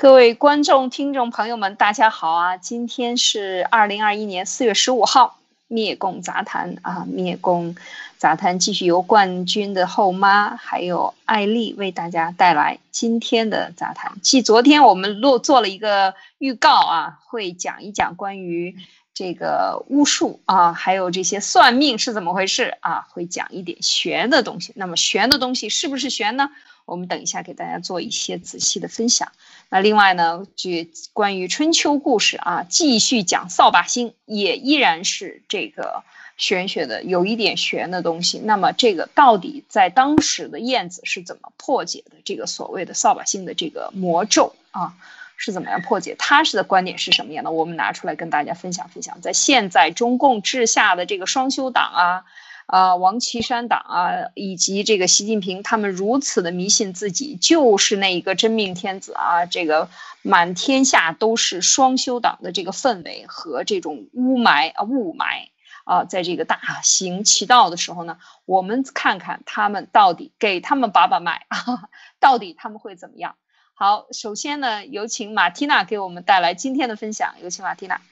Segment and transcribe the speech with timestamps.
[0.00, 2.56] 各位观众、听众朋友们，大家好啊！
[2.56, 7.74] 今天是二零二一年四月十五号，灭共杂谈啊，灭共
[8.16, 14.12] 杂谈继续由冠军的后妈还有艾丽为大家带来今天的杂谈。
[14.22, 18.76] 继昨天我们录做了一个预告啊，会讲一讲关于
[19.14, 24.72] 这个巫术啊，还有这些算命是怎么回事啊，会讲一点玄的东西。
[24.76, 26.50] 那么玄的东西是不是玄呢？
[26.88, 29.30] 我们等一下给大家做一些仔细的分享。
[29.68, 30.70] 那另外呢，就
[31.12, 36.02] 关于春秋故事啊，继续讲扫把星，也依然是这个
[36.38, 38.38] 玄学的，有一点玄的东西。
[38.38, 42.16] 那么这个到底在当时的燕子是怎么破解的？
[42.24, 44.94] 这个所谓的扫把星的这个魔咒啊，
[45.36, 46.16] 是怎么样破解？
[46.18, 47.50] 他是的观点是什么样的？
[47.50, 49.20] 我们拿出来跟大家分享分享。
[49.20, 52.24] 在现在中共治下的这个双修党啊。
[52.68, 59.46] 啊，王岐山党啊，以及这个习近平，他们如此的迷信自己就是那一个真命天子啊！
[59.46, 59.88] 这个
[60.20, 65.48] 满天下都是双修党的这个氛围和这种雾霾啊雾霾
[65.84, 71.88] 啊，在这个大行其道的时候呢，我们看看他们到底给他们把把脉啊，
[72.20, 73.36] 到底他们会怎么样？
[73.72, 78.02] 好，首先呢，有请马缇娜给我们带来今天的分享，有请马缇娜。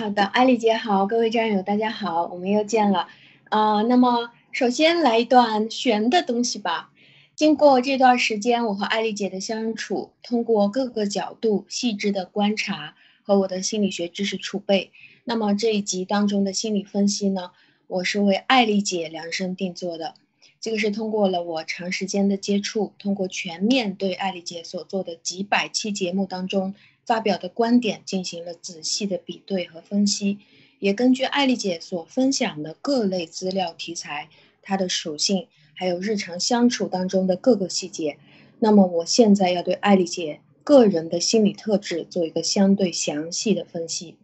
[0.00, 3.08] 好的，艾丽姐好，各位战友大家好，我们又见了。
[3.52, 6.90] 啊，那么首先来一段玄的东西吧。
[7.36, 14.90] 经过这段时间我和艾丽姐的相处，通过各个角度细致的观察和我的心理学知识储备，
[15.24, 17.50] 那么这一集当中的心理分析呢，
[17.88, 20.14] 我是为艾丽姐量身定做的。
[20.58, 30.38] 这个是通过了我长时间的接触，通过全面对艾丽姐所做的几百期节目当中发表的观点进行了仔细的比对和分析。
[30.82, 34.28] 也根据艾丽姐所分享的各类资料题材，
[34.62, 38.18] 它的属性，还有日常相处当中的各个细节，
[38.58, 44.16] 那么我现在要对艾丽姐个人的心理特质做一个相对详细的分析。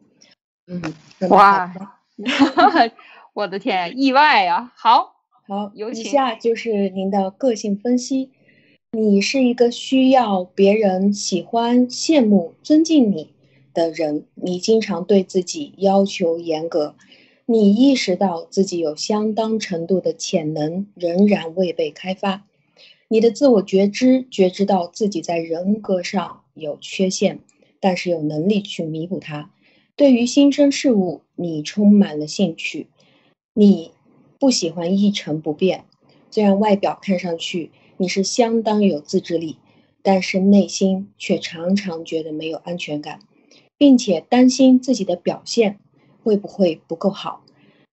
[0.66, 0.82] 嗯，
[1.30, 1.72] 哇，
[3.34, 4.72] 我的天，意外啊！
[4.74, 5.14] 好，
[5.46, 8.32] 好，有以下就是您的个性分析。
[8.90, 13.32] 你是一个需要别人喜欢、羡慕、尊敬你。
[13.74, 16.94] 的人，你经常对自己要求严格，
[17.46, 22.44] 你意识到自己有相当程度的潜能仍然未被开发，
[23.08, 27.40] 你的自我觉知觉知到自己在人格上有缺陷，
[27.80, 29.50] 但是有能力去弥补它。
[29.96, 32.88] 对于新生事物，你充满了兴趣，
[33.54, 33.92] 你
[34.38, 35.84] 不喜欢一成不变。
[36.30, 39.56] 虽然外表看上去你是相当有自制力，
[40.02, 43.20] 但是内心却常常觉得没有安全感。
[43.78, 45.78] 并且担心自己的表现
[46.22, 47.42] 会不会不够好。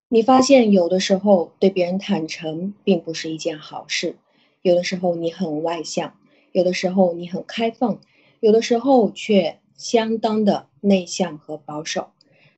[0.10, 4.18] 你发现有的时候对别人坦诚并不是一件好事。
[4.62, 6.16] 有的时候你很外向，
[6.52, 8.00] 有的时候你很开放，
[8.40, 12.10] 有的时候却相当的内向和保守。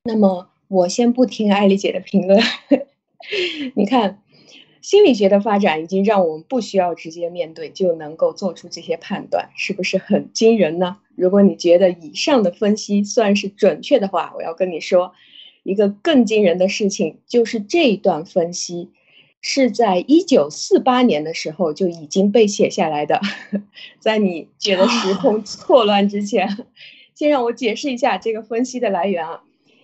[0.02, 2.42] 那么我先不听艾丽姐的评论。
[3.76, 4.22] 你看。
[4.88, 10.96] 心理学的发展已经让我们不需要直接面对就能够做出这些判断，是不是很惊人呢？
[11.14, 15.12] 如果你觉得以上的分析算是准确的话，我要跟你说
[15.62, 18.88] 一个更惊人的事情，就是这一段分析
[19.42, 23.20] 是在一九四八年的时候就已经被写下来的。
[24.00, 26.66] 在你觉得时空错乱之前，
[27.14, 29.42] 先让我解释一下这个分析的来源啊。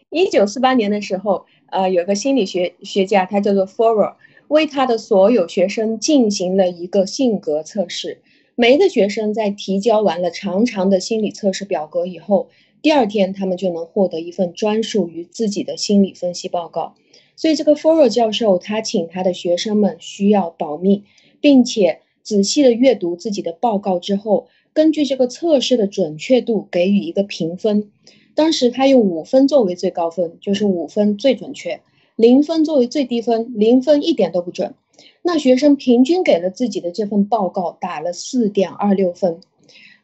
[0.09, 4.17] 一九四八年的时候，呃，有个心理学学家，他叫做 f o r w a r d
[4.49, 8.21] 为他的所有学生进行了一个性格测试。
[8.57, 12.49] 每一个学生在提交完了长长的心理测试表格以后，
[12.83, 16.95] 第二天他们就能获得一份专属于自己的心理分析报告。
[17.37, 21.03] 所以，这个 f o r r 教授他请他的学生们需要保密，
[21.41, 27.91] 并且仔细的阅读自己的报告之后，根据这个测试的准确度给予一个评分。
[28.37, 31.81] 当时他用五分作为最高分，就是五分最准确。
[32.17, 34.75] 零分作为最低分，零分一点都不准。
[35.23, 39.41] 那学生平均给了自己的这份报告打了四点二六分，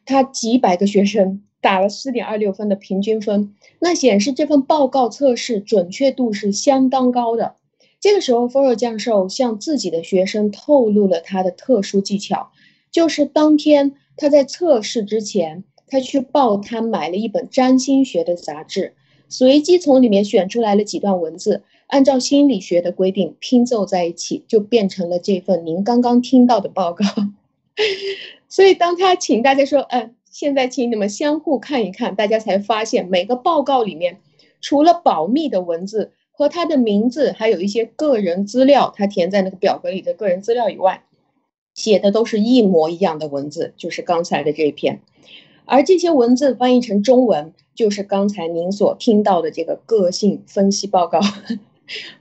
[0.05, 7.55] 他几百个学生打了四点二六分的平均分，那显示这份报告测试准确度是相当高的。
[7.99, 12.51] 这个时候，福尔教授向自己的学生透露了他的特殊技巧，
[12.91, 18.95] 就是当天他在测试之前，他去报摊买了一本占星学的杂志，
[19.29, 21.61] 随机从里面选出来了几段文字。
[21.91, 27.03] 按照心理学的规定拼凑在一起，就变成了这份您刚刚听到的报告。
[28.47, 34.21] 所以，当他请大家说：“嗯，现在请你们相互看一看。”大家才发现，每个报告里面，
[34.61, 41.03] 除了保密的文字和他的名字，还有一些个人资料，他填在那个表格里的个人资料以外，
[41.73, 45.01] 写的都是一模一样的文字，就是刚才的这一篇。
[45.65, 51.19] 而这些文字翻译成中文，就是刚才您所听到的这个个性分析报告。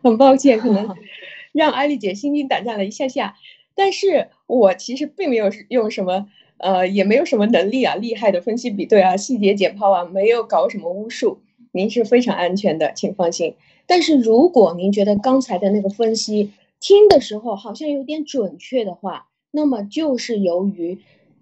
[0.03, 0.95] 很抱歉，可能
[1.53, 3.37] 让艾丽姐心惊胆战了一下下，
[3.75, 6.29] 但是我其实并没有用什么，
[6.59, 11.41] 呃，也没有什么能力啊，厉害的分析比对啊，细节解剖啊，没有搞什么巫术，
[11.73, 13.55] 您是非常安全的，请放心。
[13.87, 20.99] 但是如果您觉得刚才的那个分析听的时候好像有点准确的话，那么就是由于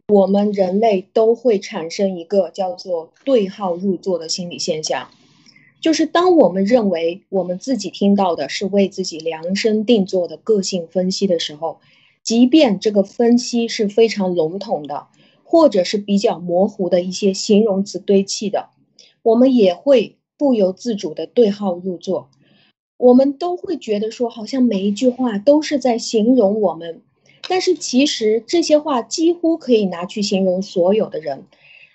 [0.08, 5.10] 我们人类都会产生一个叫做对号入座的心理现象。
[5.80, 11.78] 就是当我们认为我们自己听到的是为自己量身定做的个性分析的时候，
[12.22, 15.06] 即便这个分析是非常笼统的，
[15.44, 18.70] 或者是比较模糊的一些形容词堆砌的，
[19.22, 22.28] 我们也会不由自主的对号入座。
[22.96, 27.00] 我们都会觉得说，好像每一句话都是在形容我们，
[27.48, 31.44] 但是其实这些话几乎可以拿去形容所有的人。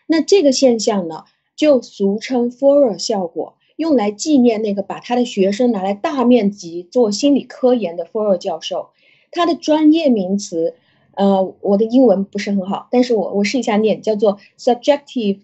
[0.08, 1.26] 那这个现象呢，
[1.58, 3.56] 就俗称 Forer 效果。
[3.76, 8.92] 用来纪念那个把他的学生拿来大面积做心理科研的 Forer 教授，
[9.32, 10.76] 他的专业名词，
[11.16, 15.40] 呃，我的英文不是很好，但是我我试一下念，叫做 subjective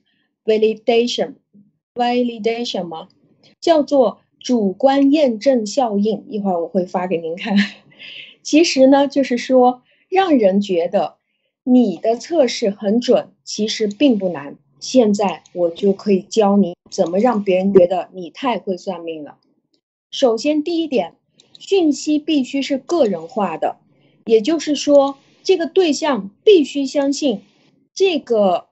[0.46, 3.10] validation，validation 吗？
[3.60, 7.58] 叫做主观验证效应，一会儿我会发给您看。
[8.42, 11.16] 其实呢，就是说让人觉得
[11.64, 14.56] 你的测试很准，其实并不难。
[14.80, 19.38] 现在我就可以教你怎么让别人觉得你太会算命了。
[20.12, 21.16] 首先，第一点，
[21.58, 23.78] 讯息必须是个人化的，
[24.26, 27.42] 也就是说，这个对象必须相信
[27.94, 28.66] 这个，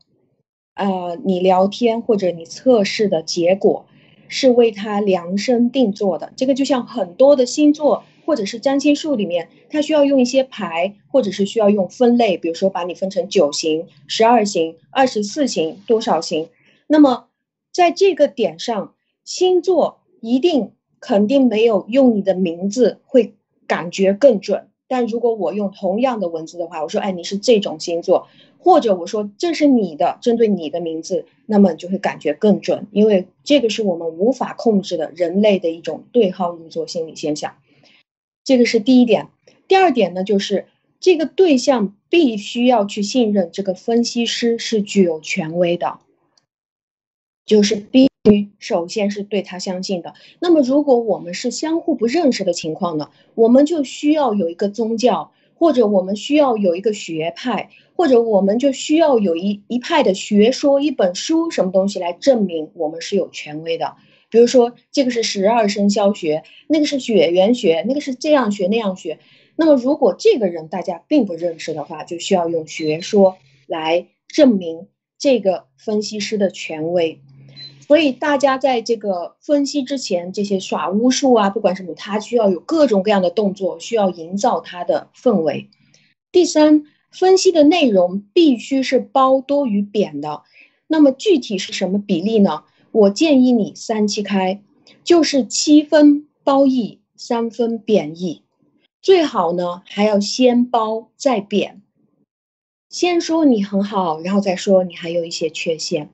[0.74, 3.86] 呃，你聊天或者你测试的结果
[4.28, 6.34] 是为他量身定做的。
[6.36, 8.04] 这个就像很多的星座。
[8.28, 16.50] 或者是占星术里面，它需要用一些牌，或者是需要用分类，比如说把你分成九型、十二型、二十四型多少型。
[16.88, 17.30] 那么
[17.72, 18.94] 在这个点上，
[19.24, 23.34] 星座一定肯定没有用你的名字会
[23.66, 24.68] 感觉更准。
[24.90, 28.28] 但如果我用同样的文字的话，我说，哎，你是这种星座，
[28.58, 37.54] 或者我说这是你的，针对你的名字，那么就会感觉更准，因为这个是我们无法控制的人类的一种对号入座心理现象。
[38.48, 39.28] 这个是第一点，
[39.68, 40.68] 第二点呢，就是
[41.02, 46.00] 这个对象必须要去信任这个分析师是具有权威的，
[47.46, 50.14] 就是必须首先是对他相信的。
[50.40, 63.98] 那么，如果我们是相互不认识的情况呢，我们就需要有一个宗教，或者我们需要有一个学派，或者我们就需要有一一派的学说、一本书什么东西来证明我们是有权威的。
[64.30, 69.20] 比如说，这个是十二生肖学，那个是血缘学，那个是这样学那样学。
[69.56, 74.88] 那么，如果这个人大家并不认识的话，就需要用学说来证明
[75.18, 77.22] 这个分析师的权威。
[77.88, 85.70] 所以，大家在这个分析之前，这些耍巫术啊，不管什么，他需要有各种各样的动作，需要营造他的氛围。
[86.34, 90.44] 第三，分析的内容必须是褒多于贬的。
[90.86, 92.64] 那么，具体是什么比例呢？
[92.92, 94.62] 我建议你三七开，
[95.04, 98.44] 就是七分褒义，三分贬义，
[99.02, 101.82] 最好呢还要先褒再贬，
[102.90, 106.10] 先说你很好，然后再说你还有一些缺陷，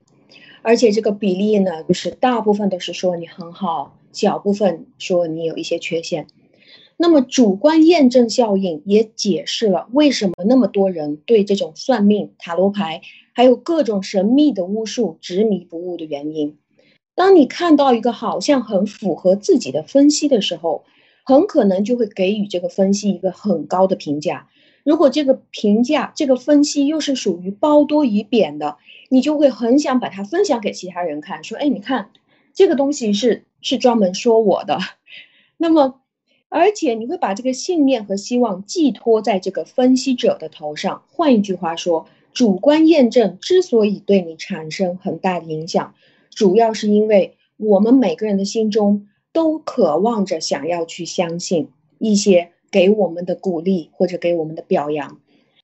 [0.62, 6.26] 而且这个比例呢，就是大部分都是说你很好，小部分说你有一些缺陷。
[6.96, 13.02] 那么主观验证效应也解释了为什么那么多人对这种算命、塔罗牌，
[13.32, 16.56] 还有各种神秘的巫术执迷不悟的原因。
[17.14, 20.84] 当你看到一个好像很符合自己的分析的时候，
[21.24, 24.48] 很可能就会给予这个分析一个很高的评价。
[24.82, 28.76] 如果这个评价、这个分析又是属于褒多于贬的，
[29.08, 32.10] 你就会很想把它分享给其他人看，说：“哎，你看，
[32.52, 34.78] 这个东西是是专门说我的。
[35.56, 36.00] ”那么，
[36.50, 41.02] 而且你会把这个信念和希望寄托在这个分析者的头上。
[41.08, 45.94] 换一句话说，主观验证之所以对你产生很大的影响。
[46.34, 55.20] 主要是因为我们每个人的心中都渴望着想要去相信一些给我们的鼓励或者给我们的表扬。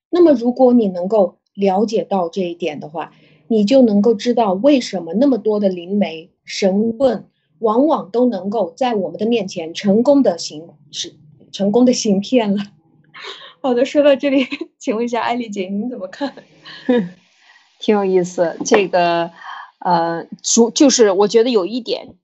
[0.09, 3.13] 那么，如果你能够了解到这一点的话，
[3.49, 7.27] 你就能够知道为什么那么多的灵媒神棍
[7.59, 11.15] 往往都能够在我们的面前成功的行是
[11.53, 12.63] 成功的行骗了。
[13.61, 14.47] 好的，说到这里，
[14.79, 16.33] 请问一下艾丽姐，您怎么看？
[17.79, 19.31] 挺有意思，这个。
[19.81, 22.15] 呃，主就是我觉得有一点，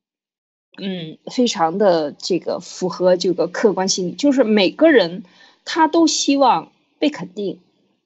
[0.79, 5.25] 嗯，非常的这个符合这个客观心理，就是每个人
[5.65, 7.61] 他都希望被肯定，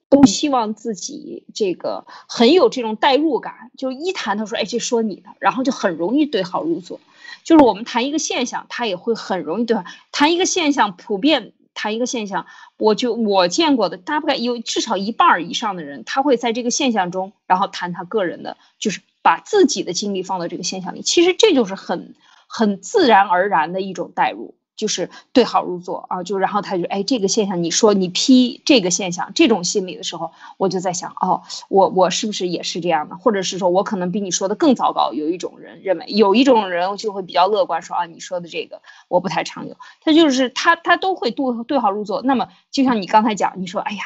[0.09, 6.99] 都希望自己这个很有这种代入感，就一谈他说，哎，这说你的，然后就很容易对号入座。
[7.43, 9.75] 就是我们谈一个现象，他也会很容易对
[10.11, 12.45] 谈一个现象，普遍谈一个现象，
[12.77, 21.01] 我就我见过的大概有至少一半以上的人，他会在这个现象中，然后谈他个人的，就是把自己的精力放到这个现象里。
[21.01, 22.15] 其实这就是很
[22.47, 24.55] 很自然而然的一种代入。
[24.77, 33.15] 就是对号入座啊，就然后他就哎，这个现象你说你批这个现象这种心理的时候，我就在想哦，我我是不是也是这样的？
[33.15, 35.13] 或者是说我可能比你说的更糟糕？
[35.13, 39.75] 有一种人认为，有一种人就会比较乐观，说啊，你说的这个我不太常有。
[40.03, 42.23] 他就是他他都会对对号入座。
[42.23, 44.01] 那么就像你刚才讲，你说哎呀，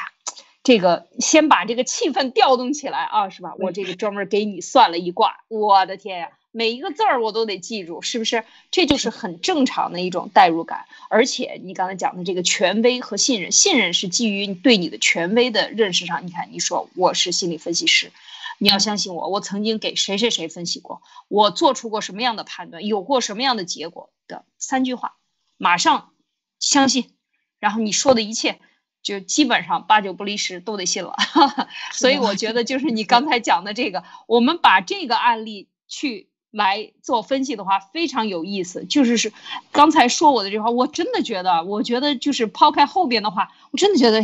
[0.66, 3.54] 这个先把这个气氛调动起来啊，是吧？
[3.56, 6.30] 我这个专门给你算了一卦，我的天呀！
[6.50, 8.44] 每一个字儿我都得记住，是不是？
[8.72, 10.86] 这就是很正常的一种代入感。
[11.08, 16.26] 而且你刚才讲的这个权威和信任，信任是基于对你的权威的认识上。
[16.26, 18.10] 你看，你说我是心理分析师，
[18.58, 25.14] 你要相信我，我曾经给谁谁谁分析过，我做出过什么样的判断，有过什么样的结果的三句话，
[25.58, 26.10] 马上
[26.58, 27.12] 相信，
[27.60, 28.58] 然后你说的一切
[29.06, 31.14] 就基本上八九不离十都得信了。
[31.94, 36.28] 所以我觉得就是你刚才讲的这个，我们把这个案例去。
[36.52, 39.30] 来做分析的话非常有意思，就是是
[39.72, 44.22] 刚才说我的这话，我真的觉得，我觉得就是抛开后边的话，我真的觉得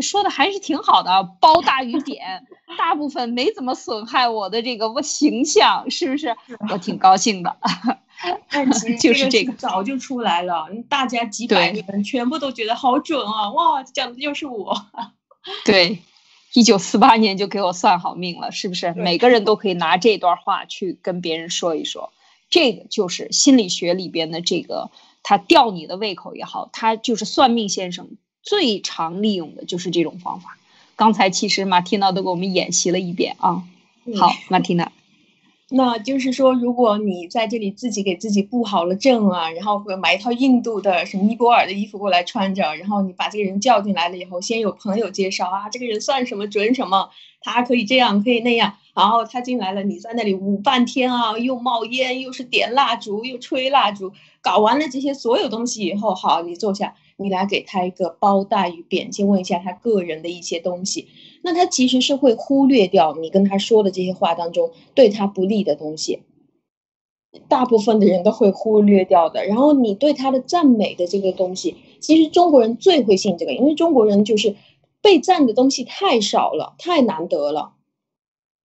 [0.00, 2.46] 说的还是挺好的，包大于点，
[2.78, 6.34] 大部分没怎么损害我的这个形象，是不是？
[6.70, 7.54] 我挺高兴的。
[8.50, 13.50] 但其实就是这个早就出来了，大家几百人全部都觉得好准啊！
[13.50, 14.86] 哇，讲的就是我。
[15.64, 15.98] 对。
[16.56, 18.92] 一九四八年就给我算好命了，是不是？
[18.92, 22.12] 每个人都可以拿这段话去跟别人说一说，
[22.48, 24.92] 这个就是心理学里边的这个，
[25.24, 30.56] 他吊你的胃口也好，他就是算命先生最常利用的就是这种方法。
[30.94, 33.64] 刚才其实马蒂娜都给我们演习了一遍啊。
[34.16, 34.92] 好，马蒂娜。
[35.76, 56.94] 那就是说，如果你在这里自己给自己布好了阵啊，然后买一套印度的什么尼泊尔的衣服过来穿着，然后你把这个人叫进来了以后，先有朋友介绍啊，这个人算什么准什么，他可以这样可以那样，然后他进来了，你在那里捂半天啊，又冒烟，又是点蜡烛，又吹蜡烛，搞完了这些所有东西以后，好，你坐下。
[57.16, 61.06] 你来给他一个包大与扁，先问一下他个人的一些东西，
[61.46, 66.20] 那他其实是会忽略掉你跟他说的这些话当中对他不利的东西，
[67.48, 69.44] 大部分的人都会忽略掉的。
[69.44, 74.56] 然后你对他的赞美的这个东西，其实中国人最会信这个，因为中国人就是
[75.02, 77.74] 被赞的东西太少了，太难得了，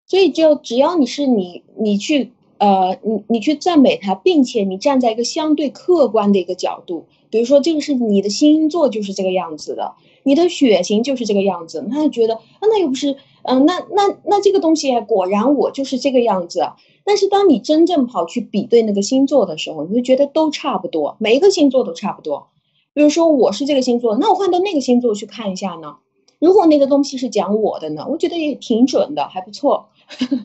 [0.06, 7.06] 所以就只要你是你，你去呃，你你去赞美他，并且你站在一个相对客观的一个角度。
[7.30, 16.70] 比如说，这个是你的星座就是这个样子的，你的血型就是这个样子，他就觉得啊，那又不是，嗯，那那那这个东西果然我就是这个样子。
[17.04, 22.48] 但是当你真正跑去比对那个星座的时候，你会觉得都差不多，每一个星座都差不多。
[22.92, 25.96] 比如说我是这个星座，那我换到那个星座去看一下呢？
[26.38, 29.88] 如果那个东西是讲我的呢，我觉得也挺准的，还不错，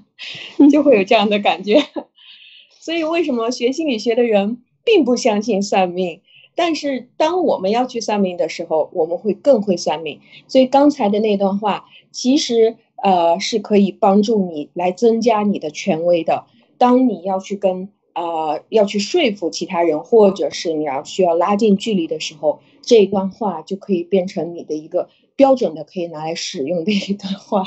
[0.71, 1.83] 就会有这样的感觉。
[2.79, 6.21] 所以为什么学心理学的人并不相信算命？
[6.55, 10.21] 但是当我们要去算命的时候，我们会更会算命。
[10.47, 16.45] 所以刚才的那段话，其实呃是可以帮助你来增加你的权威的。
[16.77, 27.65] 当你要去跟呃要去说服其他人，或者是你要需要拉近距离的时候，这一段话就可以变成你的一个标准的可以拿来使用的一段话。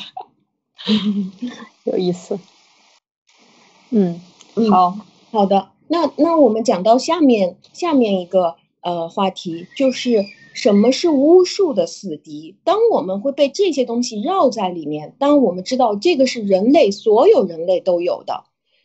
[1.82, 2.38] 有意思。
[3.90, 4.20] 嗯，
[4.70, 4.96] 好
[5.32, 5.70] 好的。
[5.88, 8.54] 那那我们讲到下面下面一个。
[8.86, 10.24] 呃，话题就是
[10.54, 12.54] 什么是巫术的死敌？
[12.62, 18.44] 当我们会被这些东西绕在里面，当我们知道这个是人类所有人类都有的，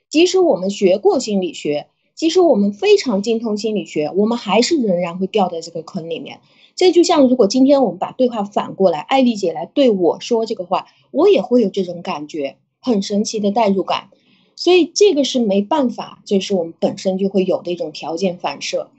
[0.10, 6.40] 即使我们学过心理学，即使我们非常精通心理学，我们还是仍然会掉在这个坑里面。
[6.76, 14.10] 这就像如果今天我们把对话反过来，艾丽姐来对我说这个话，我也会有这种感觉，很神奇的代入感。
[14.56, 18.90] 所以这个是没办法，这是我们本身就会有的一种条件反射。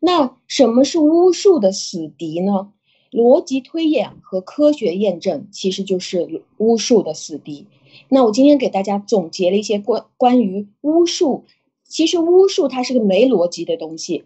[0.00, 2.72] 那什么是巫术的死敌呢？
[3.12, 7.66] 逻辑推演和科学验证其实就是巫术的死敌。
[8.08, 11.44] 那我今天给大家总结了一些关关于巫术，
[11.84, 14.24] 其实巫术它是个没逻辑的东西，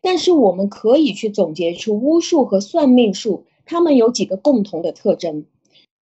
[0.00, 5.44] 但是我们可以去总结出巫术和算命术，它们有几个共同的特征。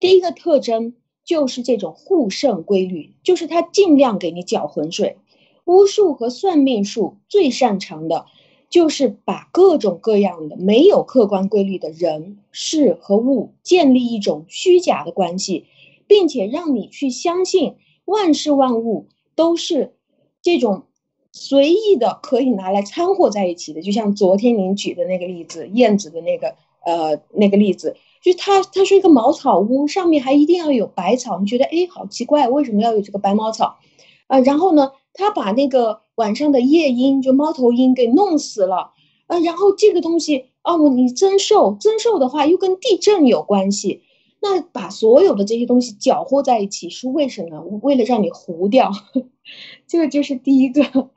[0.00, 5.18] 第一个特征就是这种互胜规律，就是它尽量给你搅浑水。
[5.64, 8.26] 巫术和算命术最擅长的。
[8.72, 15.66] 就是把各种各样的没有客观规律的人事和物建立一种虚假的关系，
[16.06, 17.74] 并且让你去相信
[18.06, 19.92] 万事万物都是
[20.40, 20.84] 这种
[21.32, 23.82] 随意的可以拿来掺和在一起的。
[23.82, 26.54] 就像昨天您举的那个例子，燕子的那个
[26.86, 33.76] 呃那个例子，就它它是一个茅草屋，上面还一定要有百草，你觉得哎好奇怪，为什么要有这个白茅草？
[34.28, 36.02] 啊，然后呢，他把那个。
[36.16, 38.92] 晚上的夜莺就猫头鹰给弄死了，
[39.28, 44.02] 呃，然后这个东西哦，你增寿，增寿的话又跟地震有关系，
[44.42, 47.62] 那把所有的这些东西搅和在一起是为什么？
[47.82, 48.92] 为了让你糊掉，
[49.88, 51.08] 这个就是第一个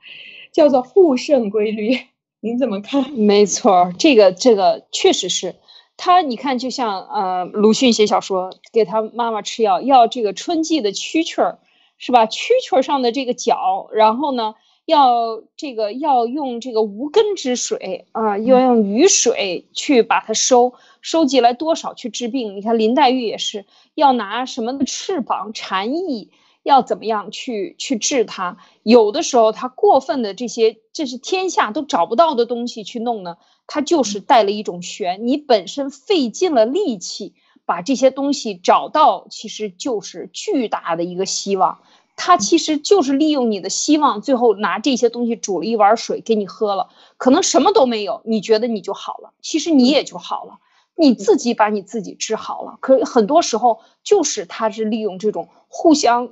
[0.50, 1.98] 叫做互胜规律，
[2.40, 3.12] 您怎么看？
[3.12, 5.56] 没错，这个这个确实是
[5.98, 11.58] 他，你看，就像呃，鲁迅写小说给他妈妈吃药，要这个春季的蛐蛐儿，
[11.98, 12.26] 是吧？
[12.26, 14.54] 蛐蛐儿上的这个角，然后呢？
[14.84, 22.54] 要这个要用这个无根之水啊，要用雨水去把它收收集来多少去治病？
[22.54, 23.64] 你看林黛玉也是
[23.96, 26.30] 要拿什么的翅膀蝉翼，
[26.62, 28.58] 要怎么样去去治它？
[28.84, 35.26] 有的时候他过分的这些，这是天下都找不到的东西去弄呢，他就是带了一种玄。
[35.26, 37.34] 你本身费尽了力气
[37.66, 41.80] 把这些东西找到，其实就是巨大的一个希望。
[42.18, 50.58] 他其实就是利用你的希望，最后拿这些东西煮了一碗水给你喝了，可能什么都没有，你觉得你就好了，其实你也就好了，
[50.94, 52.78] 你自己把你自己治好了。
[52.80, 56.30] 可很多时候就是他是利用这种互相，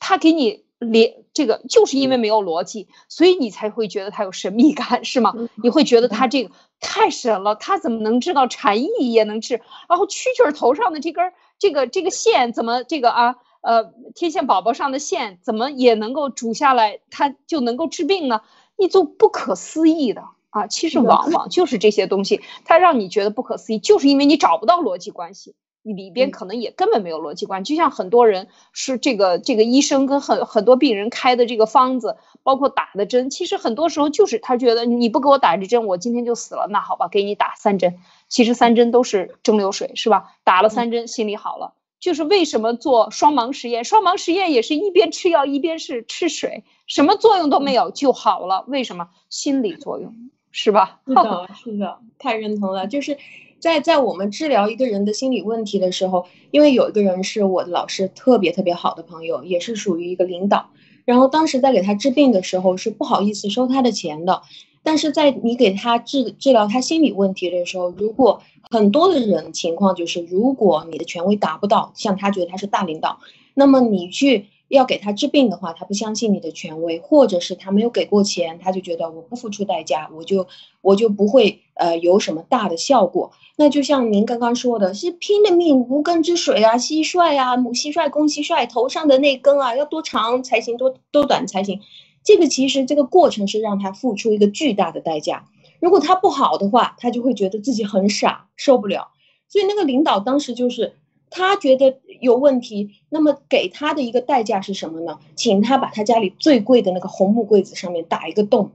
[0.00, 5.34] 他给你连这个，就是因为没有逻辑，所以你才会觉得它有神秘感，是吗？
[5.62, 9.60] 你会觉得它这个太神了，它怎么能知道蝉翼也能治？
[9.88, 13.36] 然后蛐蛐头上的这根这个这个线怎么这个啊？
[13.62, 18.40] 呃，天线宝宝上的线怎么也能够煮下来，它就能够治病呢？
[18.76, 20.66] 一种不可思议的啊！
[20.66, 27.74] 其实往往就是这些东西，它让你觉得不可思议，就是因为你找不到逻辑关系，里边可能也根本没有逻辑关系。
[27.74, 36.66] 就像很多人是这个这个医生跟很很多病人开的这个方子，包括打的针，其实很多时候就是他觉得你不给我打这针，我今天就死了。
[36.70, 40.34] 那好吧，给你打三针，其实三针都是蒸馏水，是吧？
[40.44, 41.74] 打了三针，心里好了。
[42.00, 43.84] 就是为什么做双盲实验？
[43.84, 48.64] 双盲实验也是一边吃药一边是吃水，什么作用都没有就好了。
[48.66, 49.08] 为什么？
[49.30, 51.00] 心理作用是吧？
[51.06, 52.88] 是的，是的，太认同了。
[52.88, 53.18] 就是
[53.62, 60.70] 在在我们治疗一个人的心理问题的时候，因为有一个人是我的老师，特别特别好的朋友，也是属于一个领导。
[61.04, 64.42] 然后当时在给他治病的时候，是不好意思收他的钱的。
[64.82, 73.20] 但是在你给他治治疗他心理问题的时候，如果很多的人情况就是，如果你的权威达不到，像他觉得他是大领导，
[73.54, 80.46] 那么你去要给他治病的话，他不相信你的权威，或者是他没有给过钱，他就觉得我不付出代价，我就
[80.80, 83.32] 我就不会呃有什么大的效果。
[83.56, 91.80] 那就像您刚刚说的，是拼了命无根之水啊，蟋蟀啊，母蟋蟀公蟋蟀头上的那根啊，要多长才行，多多短才行。
[92.24, 95.48] 这个其实这个过程是让他付出一个巨大的代价。
[95.80, 99.08] 如果他不好的话，他就会觉得自己很傻，受不了。
[99.48, 100.96] 所以那个领导当时就是
[101.34, 105.18] 他觉得有问题，那么给他的一个代价是什么呢？
[105.34, 108.72] 请他把他家里最贵的那个红木柜子上面打一个洞，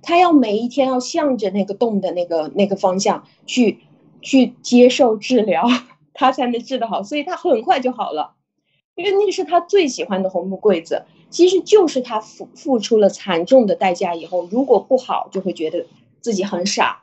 [0.00, 3.80] 他要每一天要向着那个洞的那个那个方向去
[4.22, 5.66] 去接受治疗，
[6.14, 7.02] 他才能治得好。
[7.02, 8.34] 所以他很快就好了，
[8.94, 11.02] 因为那是他最喜欢的红木柜子。
[11.30, 15.84] 其实就是他付付出了惨重的代价以后，如果不好，就会觉得
[16.20, 17.02] 自己很傻；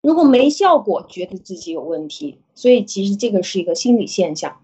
[0.00, 2.38] 如果没效果，觉得自己有问题。
[2.56, 4.56] 所以其实这个是一个心理现象。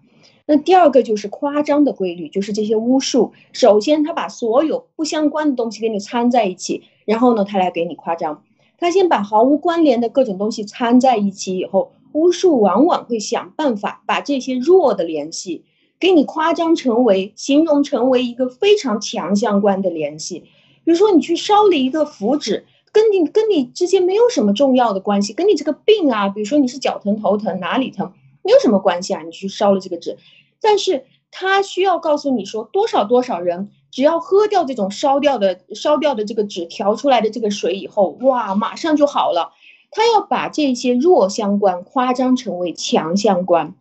[0.45, 3.31] 那第二个就是夸张的规律，就是这些巫术。
[3.53, 8.43] 首先，他把所有不相关的东西给你掺在一起，然后呢，他来给你夸张。
[8.77, 15.63] 他先把毫无关联的各种东西掺在一起以后，巫术往往会想办法把这些弱的联系。
[15.99, 20.39] 给你夸张成为形容成为一个非常强相关的联系，
[20.83, 30.17] 比如说你去烧了一个符纸，跟你跟你之间没有什么重要的关系，跟你这个病啊，比如说你是脚疼头疼哪里疼，没有什么关系啊，你去烧了这个纸，
[30.61, 39.51] 但是他需要告诉你说多少多少人只要喝掉这种烧掉的烧掉的这个纸调出来的这个水以后，哇，马上就好了。
[39.91, 43.75] 他要把这些弱相关夸张成为强相关。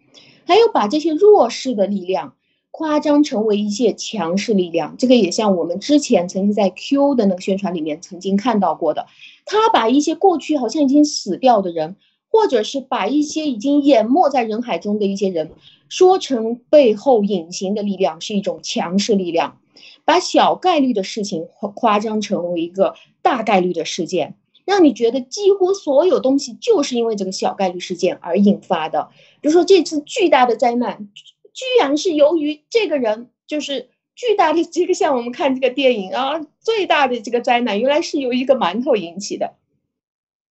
[0.44, 2.34] 还有把这些弱势的力量
[2.74, 9.06] 夸张成为一些强势力量，这个也像我们之前曾经在 Q 的那个宣传里面曾经看到过的，
[9.44, 11.96] 他把一些过去好像已经死掉的人，
[12.30, 15.52] 或者是把一些已经淹没在人海中的一些人，
[15.90, 19.58] 说成背后隐形的力量是一种强势力量，
[20.06, 29.10] 把小概率的事情夸张成为一个大概率的事件，让你觉得几乎所有东西就是因为这个小概率事件而引发的。
[29.42, 31.10] 比如说这次巨大的灾难，
[31.54, 39.54] 居然是由于这个人，就是巨大的这个像我们看这个电影啊， 最大的这个灾难原来是由一个馒头引起的。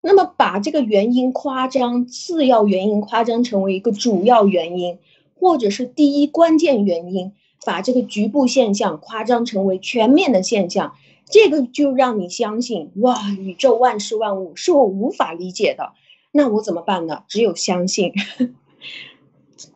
[0.02, 4.98] 那么把这个原因夸张，次要原因夸张成为一个主要原因，
[5.36, 7.34] 或者是第一关键原因，
[7.66, 10.96] 把这个局部现象夸张成为全面的现象。
[11.30, 15.94] 这个就让你相信哇，宇宙万事万物是我无法理解的，
[16.32, 17.24] 那我怎么办呢？
[17.28, 18.12] 只有相信。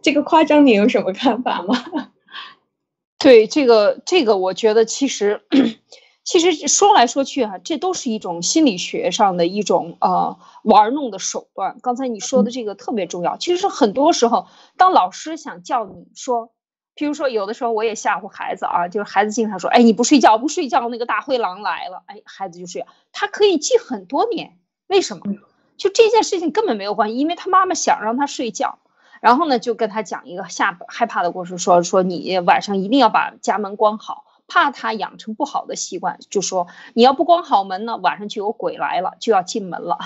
[0.02, 1.76] 这个夸张，你有什么看法吗？
[3.20, 5.42] 对这个，这个我觉得其实，
[6.24, 11.78] 其实说来说去啊，这都是一种心理学上的一种呃玩弄的手段。
[11.82, 13.38] 刚才你说的这个特别重要。
[13.38, 16.52] 其实很多时候，当老师想叫你说。
[16.98, 22.86] 譬如说，有的时候我也吓唬孩子啊，就是孩子经常说：“哎，你不睡觉，不睡觉，那个大灰狼来了。”哎，孩子就睡。
[23.12, 25.24] 他可以记很多年，为什么？
[25.76, 28.80] 就这件事情根本没有关系，因为他妈妈想让他睡觉，
[29.26, 34.24] 然后呢，就跟他讲一个吓害怕的故事，说说你晚上一定要把家门关好。
[34.48, 39.98] 怕他养成不好的习惯，就说你要不关好门呢，晚上就有鬼来了，就要进门了。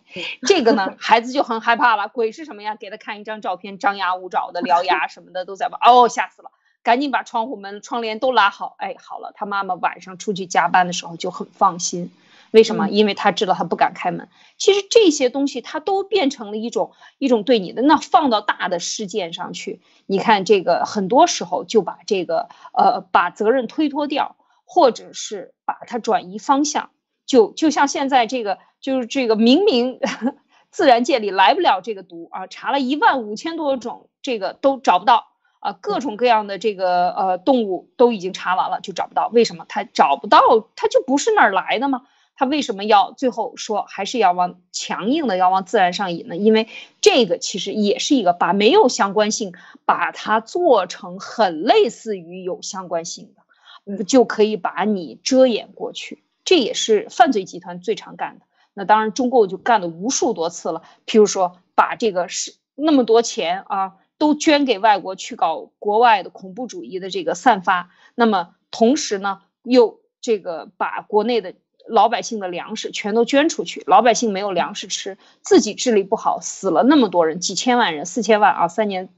[0.48, 2.08] 这个呢，孩子就很害怕了。
[2.08, 2.74] 鬼是什么呀？
[2.74, 5.78] 给他看一张照片，张牙舞爪的，獠牙什么的都在吧。
[5.82, 6.50] 哦，吓死了！
[6.82, 8.74] 赶紧把窗户门、窗帘都拉好。
[8.78, 12.10] 哎，好了，他妈妈晚上出去加班的时候就很放心。
[12.52, 12.88] 为什么？
[12.88, 14.28] 因为他知道他不敢开门。
[14.58, 17.82] 其实这些东西它都变成了一种一种对你的。
[17.82, 26.90] 那放到大的事件上去，你看这个很多时候就把这个呃把责任推脱掉，或者是把它转移方向。
[27.24, 29.98] 就就像现在这个就是这个明明
[30.70, 35.28] 自然界里来不了这个毒啊，查了一万五千多种这个都找不到
[35.60, 39.28] 啊，各种各样的这个呃动物都已经查完了就找不到。
[39.32, 39.64] 为什么？
[39.68, 40.40] 它找不到，
[40.76, 42.02] 它就不是那儿来的吗？
[42.42, 46.36] 他为什么要最后说还是要往强硬的要往自然上引呢？
[46.36, 46.66] 因为
[47.00, 53.42] 这个其实也是一个把没有相关性把它做成很类似于有相关性的，
[53.84, 56.24] 嗯就可以把你遮掩过去。
[56.44, 58.46] 这也是犯罪集团最常干的。
[58.74, 60.82] 那当然，中共就干了无数多次了。
[61.06, 71.54] 譬如说，把这个是那么多钱啊都捐给外国去搞国外的恐怖主义的这个散发，那么同时呢又这个把国内的。
[71.88, 79.08] 老百姓的粮食全都捐出去，老百姓没有粮食吃，自己治理不好，死了那么多人，几千万人，四千万啊，三年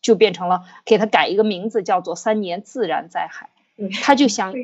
[0.00, 3.50] 就变成了给他改一个名字，叫做三年自然灾害。
[4.02, 4.54] 他就想，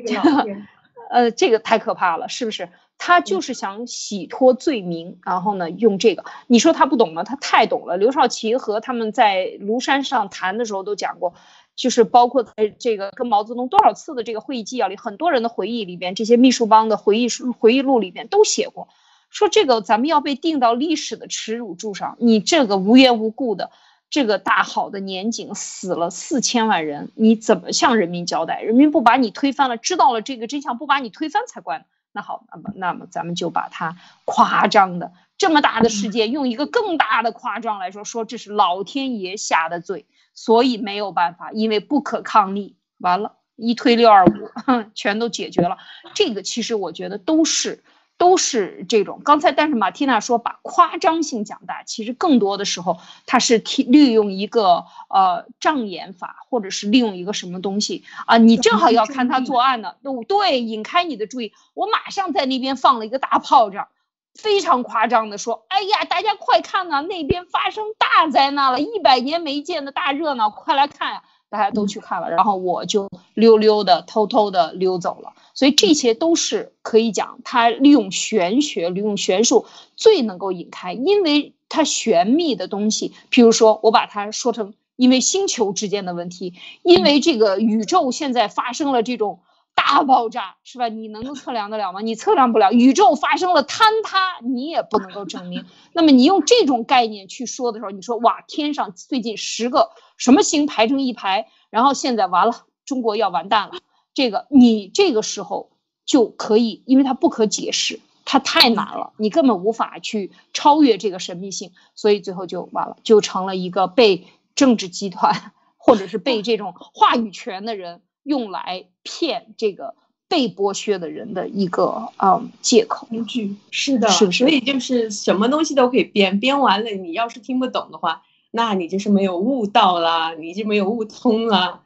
[1.09, 2.69] 呃，这个太可怕了，是不是？
[2.97, 6.23] 他就是想洗脱罪名，然后呢，用这个。
[6.45, 7.23] 你说他不懂吗？
[7.23, 7.97] 他太懂了。
[7.97, 11.33] 刘少奇和他们在庐山上谈的时候都讲过。
[11.81, 18.87] 就是包括在这个跟毛泽东多少次的这个会议纪要里，很多人的回忆里边，这些秘书帮的回忆书、回忆录里边都写过，
[19.31, 22.17] 说这个咱们要被定到历史的耻辱柱上。
[22.19, 23.71] 你这个无缘无故的
[24.11, 28.61] 这个大好的年景死了四千万人，你怎么向人民交代？
[28.61, 31.85] 人民不把你推翻了，知道了这个真相，不把你推翻才怪呢。
[32.11, 40.05] 那好，那么那么咱们就把它夸张的这么大的事件，用一个更大的夸张来说，说这是老天爷下的罪。
[40.33, 44.31] 所以没有办法，因为不可抗力，完了，一推六二五，
[44.95, 45.77] 全都解决了。
[46.13, 47.83] 这个其实我觉得都是
[48.17, 49.21] 都是这种。
[49.25, 58.37] 刚才但是马蒂娜说把夸张性讲大，其实更多的时候他是利利用一个呃障眼法，或者是利用一个什么东西啊？
[58.37, 59.95] 你正好要看他作案呢，
[60.27, 63.87] 对，引开你的注意，我马上在那边放了一个大炮仗。
[64.33, 75.33] 非常夸张的说：“哎呀，大家快看呐，那边发生大灾难了，一百年没见的大热闹，快来看呀！”大家都去看了，然后我就溜溜的、偷偷的溜走了。
[75.53, 79.65] 所以这些都是可以讲，他利用玄学、利用玄术
[79.97, 89.41] 最能够引开，因为它玄秘的东西，譬如说我把它说成因为星球之间的问题，因为这个宇宙现在发生了这种。
[89.83, 90.87] 大爆炸是吧？
[90.87, 92.01] 你能够测量得了吗？
[92.01, 92.71] 你测量不了。
[92.71, 95.65] 宇宙发生了坍塌，你也不能够证明。
[95.91, 103.73] 那么你用这种概念去说的时候，你说哇，天上最近十个什么星排成一排，然后现在完了，中国要完蛋了。
[104.13, 105.71] 这个你这个时候
[106.05, 118.01] 就可以，因为它不可解释，它太难了，你根本无法去超越这个神秘性，所以最后就完了，就成了一个被政治集团 或者是被这种话语权的人。
[118.23, 119.95] 用来骗这个
[120.27, 131.81] 被剥削的人的一个嗯借口工具，是的，是所以就是什么东西都可以编，编完了你要是听不懂的话，那你就是没有悟到啦，你就没有悟通了。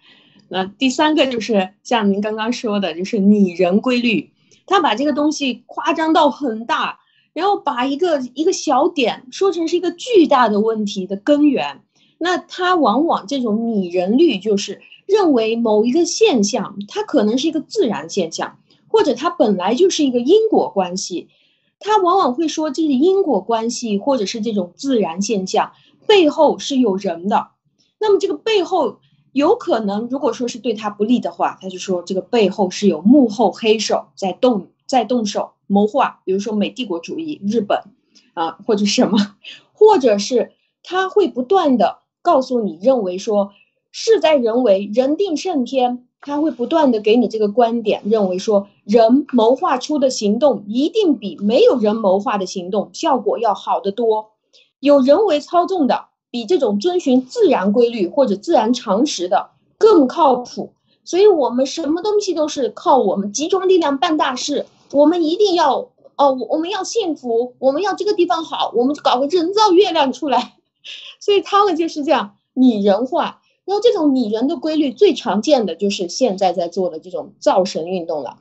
[0.48, 4.32] 那第三个就是像您刚刚说的，就是拟人规律，
[4.67, 7.00] 他把这个东西夸张到很大，
[7.34, 11.82] 然后把一个一个小点说成是一个巨大的问题的根源。
[12.19, 21.30] 那他往往这种拟人律就是认为某一个现象，它可能是一个自然现象，或者它本来就是一个因果关系。
[21.78, 25.74] 他往往会说这是因果关系，或者是这种自然现象
[26.08, 27.50] 背后是有人的。
[28.00, 29.00] 那么这个背后
[29.34, 36.22] 有可能，如果说是对他不利的话，他就说这个背后是有幕后黑手在动，在动手谋划。
[36.24, 37.84] 比如说美帝国主义、日本
[38.34, 39.36] 啊，或者什么，
[39.74, 42.00] 或者是他会不断的。
[42.22, 43.52] 告诉你，认为说
[43.98, 54.32] 事在人为，人定胜天，他会不断的给你这个观点，认为说人谋划出的行动一定比没有人谋划的行动效果要好得多，
[54.82, 60.74] 有人为操纵的比这种遵循自然规律或者自然常识的更靠谱。
[61.06, 64.66] 所以，我们什么东西都是靠我们集中力量办大事。
[64.92, 70.58] 我们一定要哦，我们要幸福，我们要这个地方好，我们搞个人造月亮出来。
[71.22, 78.38] 所以他们就是这样拟人化，然后这种拟人的规律最常见的就是现在在做的这种造神运动了，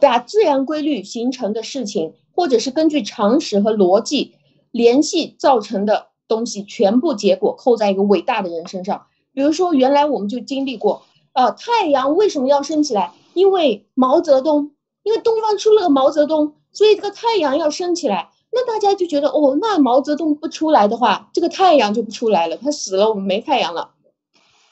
[0.00, 4.34] 把自然规律形成的事情，或者是根据常识和逻辑
[4.72, 9.06] 联系造成的东西，全部结果扣在一个伟大的人身上。
[9.32, 13.12] 比如说，原来我们就经历过，啊，太阳为什么要升起来？
[13.32, 18.30] 因为毛泽东，因为东方出了个毛泽东，所以这个太阳要升起来。
[18.52, 22.56] 那大家就觉得哦，那毛泽东不出来的话，这个太阳就不出来了。
[22.56, 23.93] 他死了，我们没太阳了。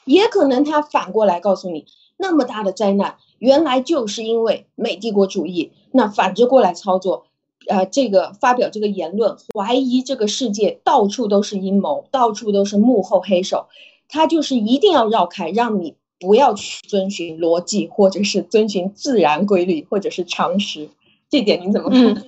[0.05, 1.85] 也可能他反过来告诉你，
[2.17, 5.71] 那么大的灾难，原来就是因为美帝国主义。
[5.91, 7.25] 那反着过来操作，
[7.67, 13.67] 呃，这个发表这个言论，怀疑这个世界到处都是阴谋，到处都是幕后黑手。
[14.09, 20.89] 他就是一定要绕开，让你不要去遵循逻辑，或者是遵循自然规律，或者是常识。
[21.29, 22.23] 这点你怎么看？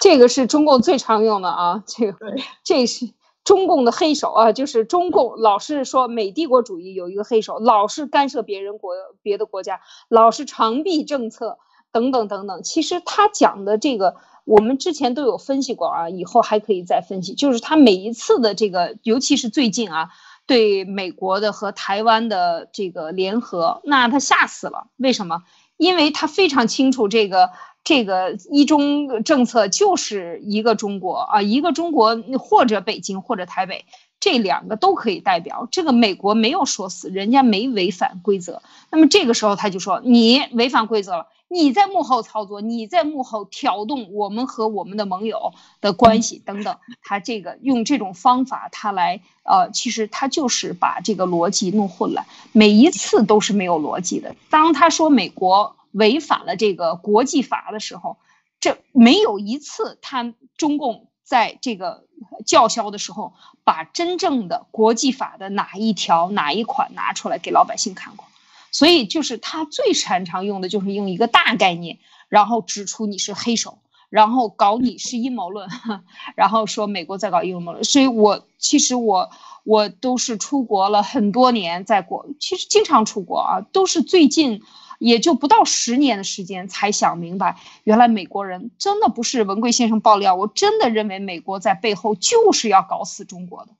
[0.00, 3.10] 这个是中共最常用的啊，这个这是
[3.42, 11.58] 中共的黑手啊，就是中共老是说美帝国主义有一个黑手，老是干涉别人国别的国家，老是长臂政策
[11.90, 12.62] 等等等等。
[12.62, 17.34] 其实他讲的这个，我们之前都有分析过啊，以后还可以再分析。
[17.34, 20.10] 就是他每一次的这个，尤其是最近啊，
[20.46, 24.88] 对美国的和台湾的这个联合，那他吓死了。
[24.96, 25.42] 为什么？
[25.78, 27.50] 因为他非常清楚这个。
[27.82, 33.86] 这个一中政策就是一个中国啊，一个中国或者北京或者台北，
[34.20, 35.66] 这两个都可以代表。
[35.72, 38.62] 这个美国没有说死，人家没违反规则。
[38.90, 46.76] 那么这个时候他就说你违反规则了，你在幕后操作，你在幕后挑动我们和我们的盟友的关系等等。
[47.02, 54.36] 他这个用这种方法，他来呃，其实他就是把这个逻辑弄混了，每一次都是没有逻辑的。
[54.50, 55.74] 当他说美国。
[55.92, 58.16] 违反了这个国际法的时候，
[58.60, 62.04] 这没有一次他中共在这个
[62.44, 63.32] 叫嚣的时候，
[63.64, 68.26] 把真正的国际法的哪一条哪一款拿出来给老百姓看过。
[68.72, 71.98] 所以就是他最擅长用的就是用一个大概念，
[72.28, 73.78] 然后指出你是黑手，
[74.10, 75.68] 然后搞你是阴谋论，
[76.36, 77.82] 然后说美国在搞阴谋论。
[77.82, 79.30] 所以我其实我
[79.64, 84.62] 我都是出国了很多年，在国其实经常出国啊，都是最近。
[85.00, 93.72] 也就不到十年的时间，才想明白，原来美国人真的不是文贵先生爆料，我真的认为美国在背后就是要搞死中国的，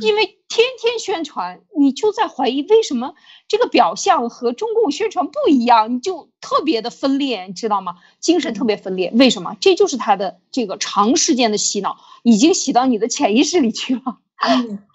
[0.00, 3.14] 因为天天宣传，你就在怀疑为什么
[3.48, 7.96] 这个表象和中共宣传不一样，你就特别的分裂，你知道吗？
[8.20, 9.56] 精神特别分裂，为什么？
[9.60, 14.18] 这就是他的这个长时间的洗脑，已经洗到你的潜意识里去了。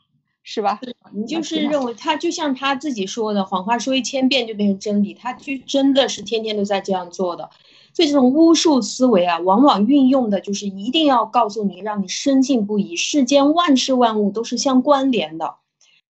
[0.49, 0.79] 是吧？
[1.11, 7.49] 你就是认为他就像他自己说的，谎话说一千遍就变成真理，他就真的是天天都在这样做的。
[7.93, 15.55] 所以这种巫术思维啊，往往运用的就是一定要告诉你，让你深信不疑，世间万事万物都是相关联的，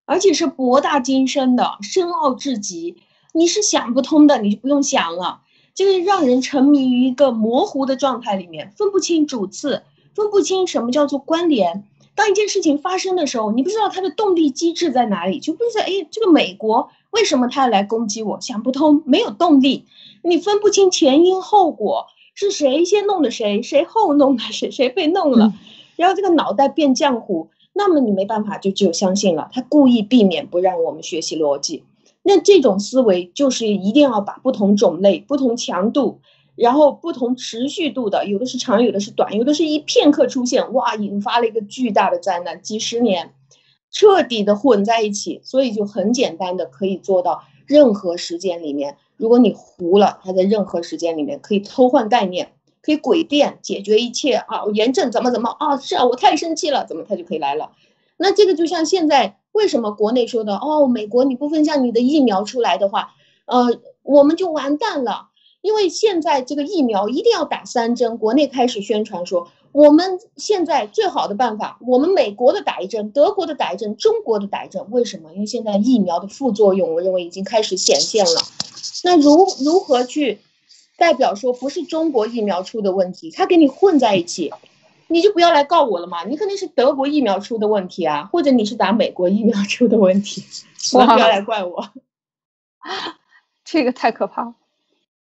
[0.05, 2.97] 而且是博大精深的，深奥至极。
[3.33, 5.41] 你是想不通的，你就不用想了。
[5.73, 9.81] 就是让人沉迷于一个模糊的状态里面，分不清主次，
[10.13, 11.85] 分不清什么叫做关联。
[12.17, 18.41] 当一件事情发生的时候，你不知道它的动力机制在哪里，就不知道哎，这个美国为什么他要来攻击我？
[18.41, 19.85] 想不通，没有动力，
[20.23, 25.53] 你分不清前因后果，是谁先弄的谁，谁后弄的谁，谁被弄了，
[25.95, 29.51] 然后这个脑袋变浆糊，那么你没办法，就只有相信了。
[29.53, 31.83] 他故意避免不让我们学习逻辑，
[32.23, 36.19] 那这种思维就是一定要把不同种类、不同强度。
[36.57, 43.33] 然后不同持续度的，有的是长，有的是短，有的是一片刻出现，哇，引发了一个巨大的灾难，几十年
[43.91, 55.77] 彻底的混在一起，所以就很简单的可以做到任何时间里面，如果你糊了，它在任何时间里面可以偷换概念，可以诡辩解决一切啊，炎症怎么怎么啊？
[55.77, 57.71] 是啊，我太生气了，怎么他就可以来了？
[58.17, 63.13] 那这个就像现在为什么国内说的哦，美国你不分享你的疫苗出来的话，
[63.45, 65.27] 呃，我们就完蛋了，
[65.67, 75.33] 因为现在这个疫苗一定要打三针，国内开始宣传说我们现在最好的办法，我们美国的打一针，德国的打一针，中国的打一针，为什么？
[75.33, 78.41] 因为现在疫苗的副作用，我认为已经开始显现了。
[79.03, 80.39] 那如如何去？
[80.95, 84.53] 代表说不是中国疫苗出的问题，他给你混在一起，
[85.07, 86.23] 你就不要来告我了嘛。
[86.23, 90.45] 你肯定是德国疫苗出的问题啊，或者你是打美国疫苗出的问题，
[90.93, 91.89] 不要来怪我。
[93.65, 94.55] 这个太可怕了。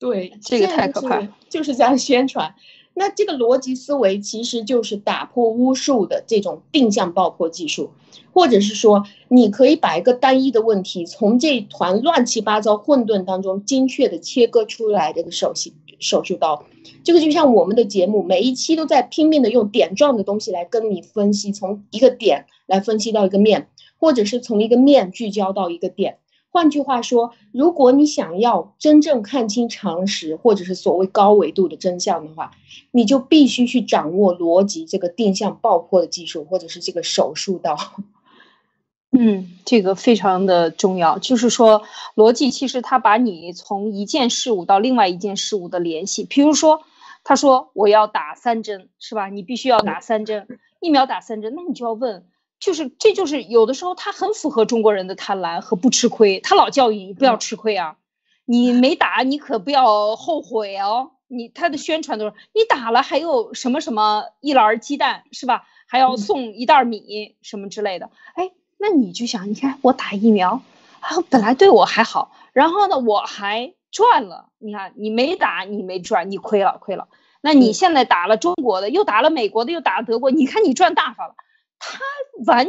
[0.01, 2.55] 对，这个太可怕，就是这样宣传。
[2.95, 7.91] 那这个逻辑思维其实就是打破巫术的这种定向爆破技术，
[8.33, 16.65] 或者是说，你可以把一个单一的问题从这团乱七八糟混沌当中精确的切割出来，这个手术手术刀，
[17.03, 23.67] 这个就像我们的节目每一期都在拼命的用点状的东西来跟你分析，从一个点来分析到一个面，
[23.99, 26.17] 或者是从一个面聚焦到一个点。
[26.51, 32.51] 换句话说，如果你想要真正看清常识，或者是所谓高维度的真相的话，
[32.91, 37.77] 你就必须去掌握逻辑这个定向爆破的技术，或者是这个手术刀。
[39.17, 41.17] 嗯，这个非常的重要。
[41.19, 41.83] 就是说，
[42.15, 46.25] 逻辑其实它把你从一件事物到另外一件事物的联系。
[46.25, 46.81] 比如说，
[47.23, 49.29] 他说我要打三针，是吧？
[49.29, 50.47] 你必须要打三针
[50.81, 52.25] 疫苗，打三针，那你就要问。
[52.61, 56.39] 就是，这就是有的时候他很符合中国人的贪婪和不吃亏。
[56.39, 57.97] 他老教育你不要吃亏啊，
[58.45, 61.11] 你没打你可不要后悔哦。
[61.27, 65.63] 你他的宣传都是你打了还有什么什么一篮鸡蛋是吧？
[65.87, 68.11] 还要送一袋米什么之类的。
[68.35, 70.61] 哎，那你就想，你看我打疫苗
[70.99, 74.49] 啊，本来对我还好，然后呢我还赚了。
[74.59, 77.07] 你看你没打你没赚，你亏了亏了。
[77.41, 81.33] 那你现在打了中国的，又打了美国的，又打了德国，你看你赚大发了。
[81.81, 81.99] 它
[82.45, 82.67] 完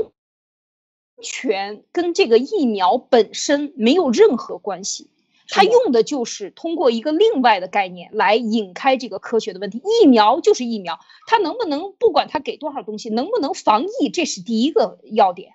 [1.22, 5.10] 全跟这个疫苗本身没有任何关系，
[5.48, 9.82] 它用的就是通过一个另外的概念来引开这个科学的问题。
[10.02, 15.52] 疫苗就是疫苗，它能不能不管它给多少东西，能不能防疫，这是第一个要点，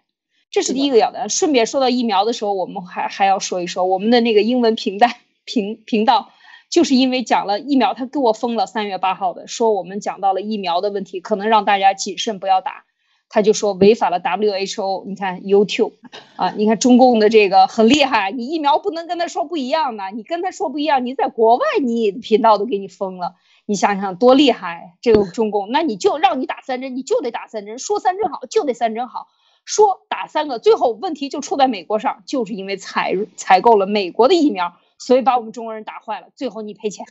[0.52, 1.28] 这是第一个要点。
[1.28, 5.08] 顺便说到疫苗的时候，我们还还要说一说我们的那个英文频道
[5.44, 6.32] 频频道，
[6.70, 12.86] 就是因为讲了疫苗，他给我封了三月八号的，说我们讲到了疫苗的问题，可能让大家谨慎不要打。
[13.30, 15.94] 他就说违反了 WHO，你看 YouTube
[16.38, 23.36] 啊，你看中共的这个很厉害，你疫苗不能跟他说不一样的，你跟他说不一样，你在国外你频道都给你封了，
[23.66, 29.28] 你想想多厉害这个中共，那你就让你打三针，你就得打三针，说三针好就得三针好，
[29.66, 37.06] 说打三个，最后问题就出在美国上，就是因为采采购了美国的疫苗，所以把我们中国人打坏了，最后你赔钱，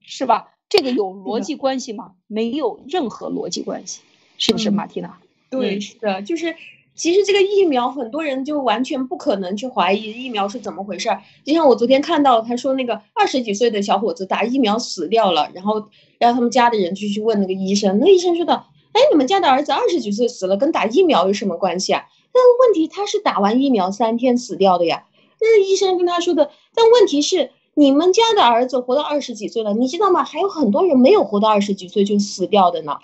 [0.00, 0.54] 是吧？
[0.70, 2.12] 这个有逻辑关系吗？
[2.28, 4.00] 没有任何逻辑关系，
[4.38, 5.18] 是不是马蒂娜？
[5.50, 6.54] 对，是的，就是
[6.94, 11.22] 其实这个疫苗，很多人就完全不可能去怀疑疫苗是怎么回事儿。
[11.44, 22.04] 就像我昨天看到他说那个二十几岁的小伙子打疫苗死掉了，然后让他们家的人就去问那个医生，那医生说的，哎，你们家的儿子二十几岁死了，跟打疫苗有什么关系啊？
[22.32, 25.04] 但问题他是打完疫苗三天死掉的呀。
[25.40, 30.22] 那医生跟他说的，但问题是你们家的儿子活到二十几岁了，你知道吗？
[30.22, 32.98] 还有很多人没有活到二十几岁就死掉的呢。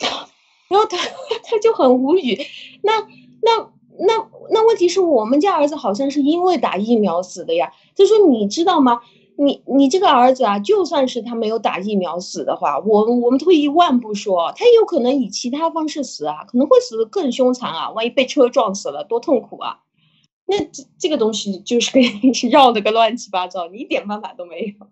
[0.69, 0.97] 然后他
[1.45, 2.39] 他就很无语，
[2.83, 3.01] 那
[3.43, 7.73] 那那那问题是我们家儿子好像是因为打疫苗死的呀。
[7.95, 9.01] 就说你知道吗？
[9.39, 17.91] 你你这个儿子啊，就算是他没有打疫苗死的话，我我们退一万步说，他有可能以其他方式死啊，可能会死的更凶残啊。
[17.91, 19.81] 万一被车撞死了，多痛苦啊！
[20.47, 24.87] 那这这个东西就是 给你绕的个乱七八糟，你一点办法都没有。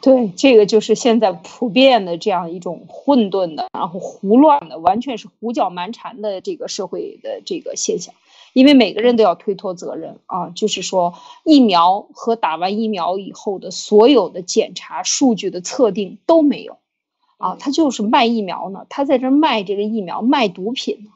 [0.00, 8.14] 对，这个就是现在普遍的这样一种混沌的，然后胡乱的，完全是胡搅蛮缠的这个社会的这个现象。
[8.52, 16.78] 因为每个人都要推脱责任啊，就是说疫苗和打完疫苗以后的所有的检查数据的测定都没有，
[17.36, 21.10] 啊，他就是卖疫苗呢，他在这卖这个疫苗，卖毒品呢。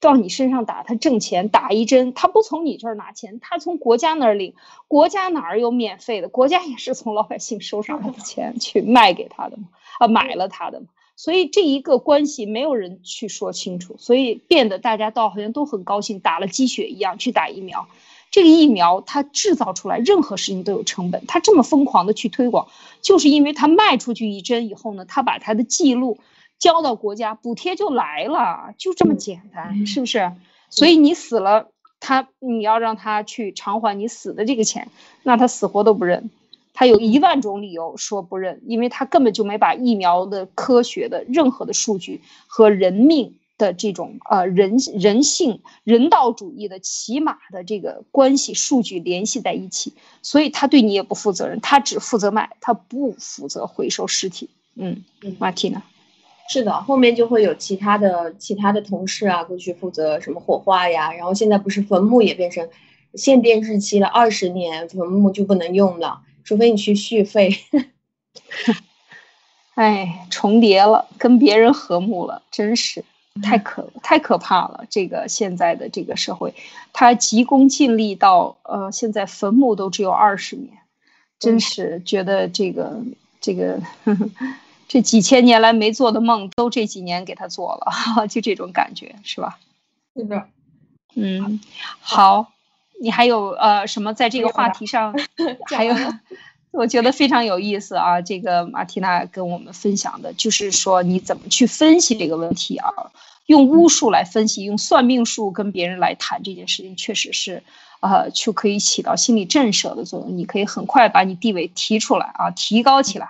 [0.00, 4.54] 到你身上打，他挣钱，打一针，他不从你这儿拿钱，他从国家那儿领。
[4.88, 6.28] 国家哪儿有免费的？
[6.28, 9.64] 国家也是从老百姓收上来的钱去卖给他的嘛，
[9.98, 10.86] 啊，买了他的嘛。
[11.16, 17.86] 所以这一个关系没有人去说清楚，所以变得大家倒好像都很高兴，打了鸡血一样去打疫苗。
[18.30, 22.68] 这个疫苗它制造出来，任何事情都有成本，他这么疯狂的去推广，
[23.02, 26.16] 就是因为他卖出去一针以后呢，他把他的记录。
[26.60, 30.30] 交到国家，补贴就来了，就这么简单，是不是？
[30.68, 34.88] 所以你死了，他你要让他去偿还你死的这个钱，
[35.24, 36.30] 那他死活都不认，
[36.74, 54.50] 他有一万种理由说不认，因为他根本就没把疫苗的科学的任何的数据和人命的这种呃人人性人道主义的起码的这个关系数据联系在一起，所以他对你也不负责任，他只负责卖，他不负责回收尸体。
[54.76, 55.04] 嗯，
[55.38, 55.82] 马蒂娜，
[56.52, 62.68] 是的，后面就会有其他的其他的同事啊过去负责什么火化呀，然后现在不是坟墓也变成
[63.14, 66.22] 限电日期了，二十年坟墓就不能用了。
[66.42, 67.54] 除非你去续费，
[69.76, 73.04] 哎，重叠了，跟别人和睦了，真是
[73.40, 74.84] 太可太可怕了。
[74.90, 76.52] 这个现在的这个社会，
[76.92, 80.78] 他急功近利到呃，现在坟墓都只有二十年，
[81.38, 83.00] 真是觉得这个
[83.40, 83.80] 这个
[84.90, 89.56] 这几千年来没做的梦，都这几年给他做了， 就这种感觉是吧？
[90.16, 90.48] 是的，
[91.14, 91.60] 嗯，
[92.00, 92.50] 好。
[93.00, 95.14] 你还有呃什么在这个话题上？
[95.70, 95.94] 还有，
[96.72, 98.20] 我觉得非常有意思啊。
[98.20, 102.90] 这个马蒂娜跟我们分享的就是说你怎么去分析这个问题啊？
[103.46, 107.62] 用巫术来分析，用算命术跟别人来谈这件事情，确实是，
[108.00, 110.36] 呃，就可以起到心理震慑的作用。
[110.36, 113.28] 你可以很快把你地位提出来啊，提高起来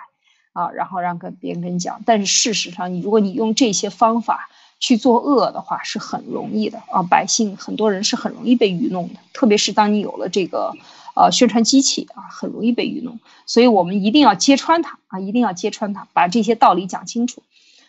[0.53, 2.01] 啊，然后让跟别人跟你讲。
[2.05, 4.49] 但是事实上，你如果你用这些方法。
[4.83, 10.73] 去做恶的话是很容易的啊，百姓很多人是很容易被愚弄的，特别是当你有了这个
[11.15, 13.21] 呃宣传机器啊，很容易被愚弄。
[13.45, 17.43] 所以我们一定要揭穿它啊，一定要揭穿它，把这些道理讲清楚。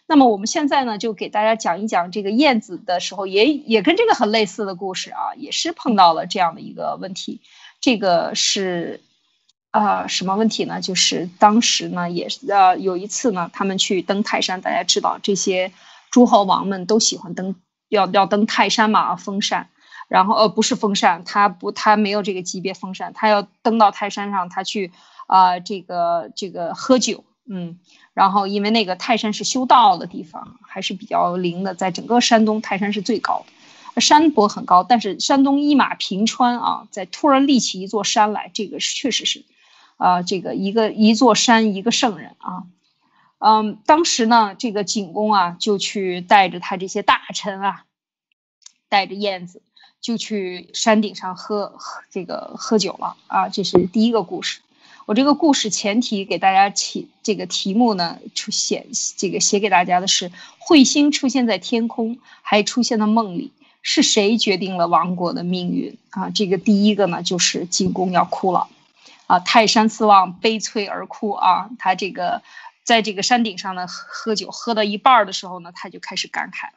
[0.06, 7.40] 那么我们现在呢，就给大家讲一讲这个燕子的时候，也也跟这个很类似的故事啊，也是碰到了这样的一个问题。
[7.80, 9.00] 这个是
[9.72, 10.80] 啊什么问题呢？
[10.80, 15.72] 就是当时呢，也是呃有一次呢，他们去登泰山，大家知道这些。
[16.12, 17.56] 诸侯王们都喜欢登，
[17.88, 19.70] 要要登泰山嘛，封禅。
[20.10, 24.92] 然后呃，不是封禅，他不，他没有这个级别封禅，他要登到泰山上，他去
[25.28, 27.80] 啊，这个这个喝酒，嗯。
[28.14, 33.46] 然后因为那个泰山是修道的地方，还是比较灵的，在整个山东，泰山是最高
[33.96, 39.46] 的，山坡很高，但是山东一马平川啊，在突然立起一座山来，这个确实是，
[40.02, 42.64] 啊，这个一个一座山一个圣人啊。
[43.38, 47.86] 嗯，当时呢，这个景公啊，就去带着他这些大臣啊，
[48.90, 49.62] 带着燕子，
[50.02, 53.50] 就去山顶上喝喝这个喝酒了啊。
[53.50, 54.62] 这是第一个故事。
[55.06, 58.88] 我这个故事前提给大家起这个题目呢，出写
[59.18, 63.52] 这个写给大家的是：彗星出现在天空，还出现在梦里，
[63.84, 66.32] 是谁决定了王国的命运啊？
[66.32, 68.68] 这个第一个呢，就是景公要哭了
[69.32, 72.42] 啊，泰山四望，悲催而哭啊，他这个。
[72.84, 76.74] 在这个山顶上呢，喝酒，喝到一半的时候呢，他就开始感慨了。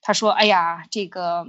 [0.00, 1.46] 他说：“哎呀，这个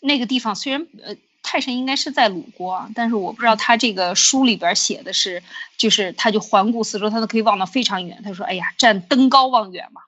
[0.00, 5.42] 那个地方虽然呃，泰山应该是在鲁国，但是我不知道他这个书里边写的是，
[5.76, 8.22] 就是他就环顾四周，他都可以望到非常远。
[8.24, 10.00] 他说：‘哎呀，站登高望远嘛。’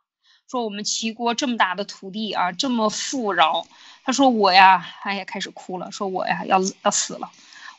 [0.51, 3.67] 说我们齐国这么大的土地啊，这么富饶。
[4.03, 5.93] 他说我呀，哎呀，开始哭了。
[5.93, 7.31] 说我呀，要要死了，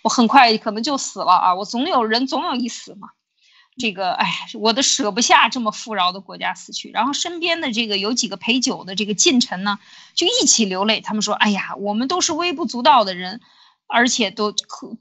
[0.03, 1.55] 我很快可能就死了啊。
[1.55, 3.09] 我总有人总有一死嘛。”
[3.75, 6.91] 这个哎，我都舍不下这么富饶的国家死去。
[6.91, 9.79] 然后身边的这个有几个陪酒的这个近臣呢，
[10.13, 11.01] 就一起流泪。
[11.01, 13.41] 他们说：“哎呀，我们都是微不足道的人，
[13.87, 14.53] 而且都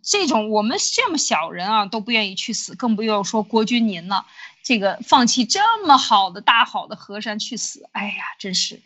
[0.03, 4.25] 这种我们这么小人啊，都不愿意去死，更不用说国君您了。
[4.63, 8.81] 这个放弃这么好的大好的河山去死，哎呀，真是，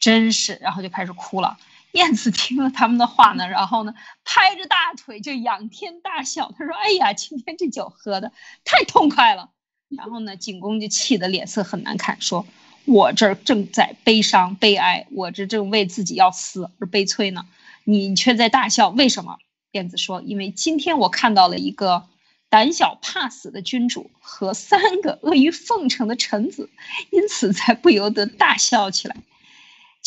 [0.00, 1.58] 真是。”然后就开始哭了。
[1.92, 6.52] 燕子听了他们的话呢，然后呢，拍着大腿就仰天大笑。
[6.56, 8.32] 他说：“哎呀，今天这酒喝的
[8.64, 9.50] 太痛快了。”
[9.88, 12.46] 然后呢，景公就气得脸色很难看，说
[12.84, 17.46] ：“我这儿正在悲伤悲哀，我这正为自己要死而悲催呢，
[17.84, 19.38] 你却在大笑，为什么？”
[19.72, 22.06] 燕子说：“因为今天我看到了一个
[22.50, 26.68] 胆小怕死的君主和三个阿谀奉承的臣子，
[27.10, 29.16] 因此才不由得大笑起来。”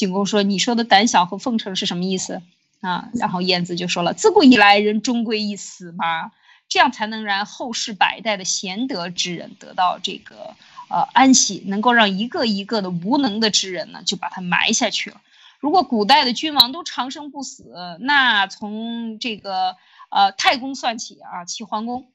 [0.01, 2.41] 景公说：“你说的胆小和奉承是什么意思
[2.81, 6.31] 啊？”然后晏子就说了：“自古以来，人终归一死嘛，
[6.67, 10.55] 这样才能让后世百代的贤德之人得到这个
[10.89, 15.21] 呃安息，能够让一个一个的无能的之人呢，就把他埋下去了。
[15.59, 19.75] 如果古代的君王都长生不死，那从这个
[20.09, 22.07] 呃太公算起啊，齐桓公，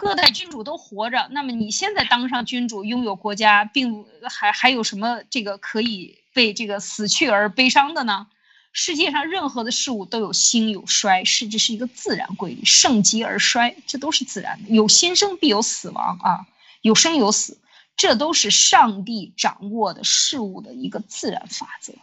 [0.00, 8.28] 各代君主都活着，那么你现在当上君主，拥有国家，并还还有什么这个可以？”被这个死去而悲伤的呢？
[8.72, 14.72] 世界上任何的事物都有兴有衰，甚至是一个自然规律，盛极而衰，这都是自然的。
[14.72, 16.46] 有新生必有死亡啊，
[16.82, 17.58] 有生有死，
[17.96, 21.94] 这都是上帝掌握的事物的一个自然法则。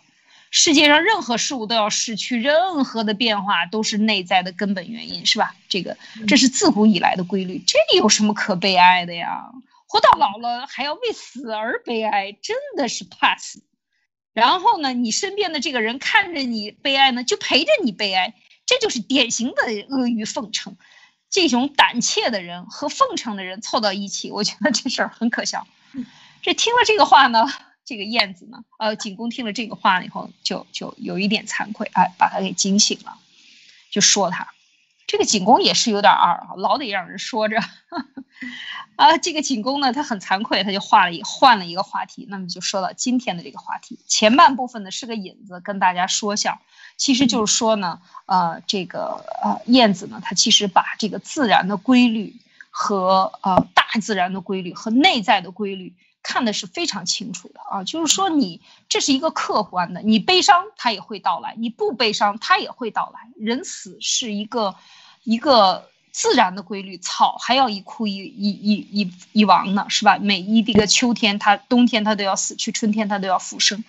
[0.49, 5.55] 世界上任何事物都要逝去，任何的变化都是内在的根本原因，是吧？
[5.69, 9.51] 这个这是自古以来的规律，这有什么可悲哀的呀？
[9.87, 13.63] 活到老了还要为死而悲哀，真的是怕死。
[14.33, 18.33] 然后呢，你身边的这个人看着你悲哀呢，就陪着你悲哀，
[18.65, 20.77] 这就是典型的阿谀奉承。
[21.29, 25.67] 这种胆怯的人和奉承的人凑到一起，我觉得这事儿很可笑。
[26.41, 27.45] 这听了这个话呢？
[27.87, 33.17] 这个燕子呢，呃，景公听了这个话以后，就就有一点惭愧，哎，把他给惊醒了，
[33.89, 34.49] 就说他，
[35.07, 37.57] 这个景公也是有点二啊，老得让人说着，
[38.97, 46.59] 啊，这个景公呢，他很惭愧，他就换了一换了一个话题，那么就说到今天的这个话题，前半部分呢是个引子，跟大家说下，
[46.97, 52.35] 其实就是说呢，呃，这个呃燕子呢，它其实把这个自然的规律
[52.69, 55.95] 和呃大自然的规律和内在的规律。
[56.29, 58.59] 看的是非常清楚的啊，就是说你
[58.89, 63.31] 这是一个客观的，你悲伤它也会到来，你不悲伤它也会到来。
[63.37, 64.75] 人死是一个
[65.23, 70.17] 一个自然的规律，草还要一枯一一一一一亡呢，是吧？
[70.17, 73.85] 每一这个秋天它冬天它都要死去，春天它都要复生，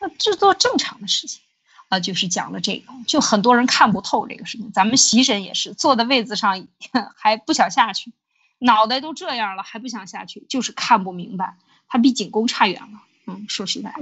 [0.00, 1.40] 那这都正常的事情
[1.88, 2.00] 啊。
[2.00, 4.72] 就是讲了这个，就很多人看不透这个事情。
[4.72, 6.66] 咱们习神也是坐在位子上
[7.14, 8.12] 还不想下去。
[8.60, 11.56] 脑袋都这样了，还不想下去，就是看不明白。
[11.88, 13.02] 他比景公差远了。
[13.26, 13.94] 嗯，说实在，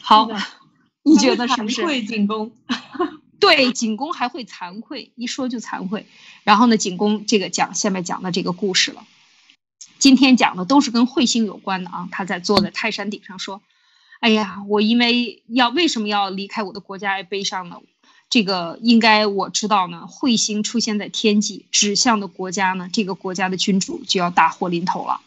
[0.00, 0.28] 好，
[1.02, 1.82] 你觉得是不是？
[1.82, 2.52] 愧景公，
[3.38, 6.06] 对，景公还会惭愧，一说就惭愧。
[6.42, 9.04] 然后呢，景公这个讲下面讲的这个故事了。
[9.98, 12.08] 今天讲的都是跟彗星有关的啊。
[12.10, 13.62] 他在坐在泰山顶上说
[14.18, 17.76] ：“哎呀，我因为要为什么要离开我的国家而悲伤呢？”
[18.32, 25.20] 这个应该我知道呢，彗星出现在天际，指向的国家呢，这个国家的君主就要大祸临头了。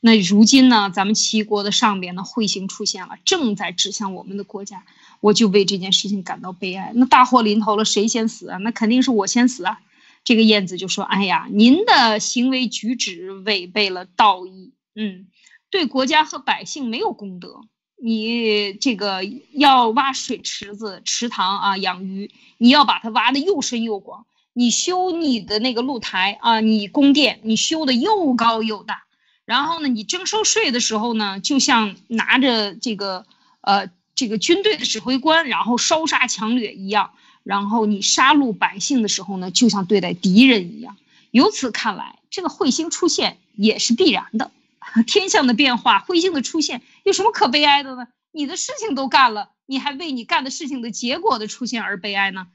[0.00, 4.86] 那如今呢，咱们齐国的上边呢，彗星出现了，正在指向我们的国家，
[5.20, 6.92] 我就为这件事情感到悲哀。
[6.94, 8.56] 那大祸临头了，谁先死啊？
[8.56, 9.82] 那肯定是我先死啊！
[10.24, 15.26] 这个燕子就说：“哎呀，您的行为举止违背了道义，嗯，
[15.68, 17.60] 对国家和百姓没有功德。”
[18.02, 19.22] 你这个
[19.52, 24.26] 要挖水池子、池塘啊，养鱼，你要把它挖的又深又广。
[24.52, 29.04] 你修你的那个露台啊，你宫殿，你修的又高又大。
[29.44, 33.26] 然后呢，你征收税的时候呢，就像拿着这个
[33.62, 37.10] 呃这个军队的指挥官，然后烧杀抢掠一样。
[37.42, 40.96] 然后你杀戮百姓的时候呢，就像对待敌人一样。
[41.30, 44.50] 由此看来，这个彗星出现也是必然的。
[45.06, 48.08] 天象的变化，彗星的出现，有什么可悲哀的呢？
[48.32, 52.48] 你的事情都干了，你还为你干的事情的结果的出现而悲哀呢？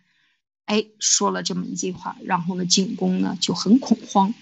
[0.66, 4.34] 哎，说了这么一句话，然后呢，景公呢就很恐慌，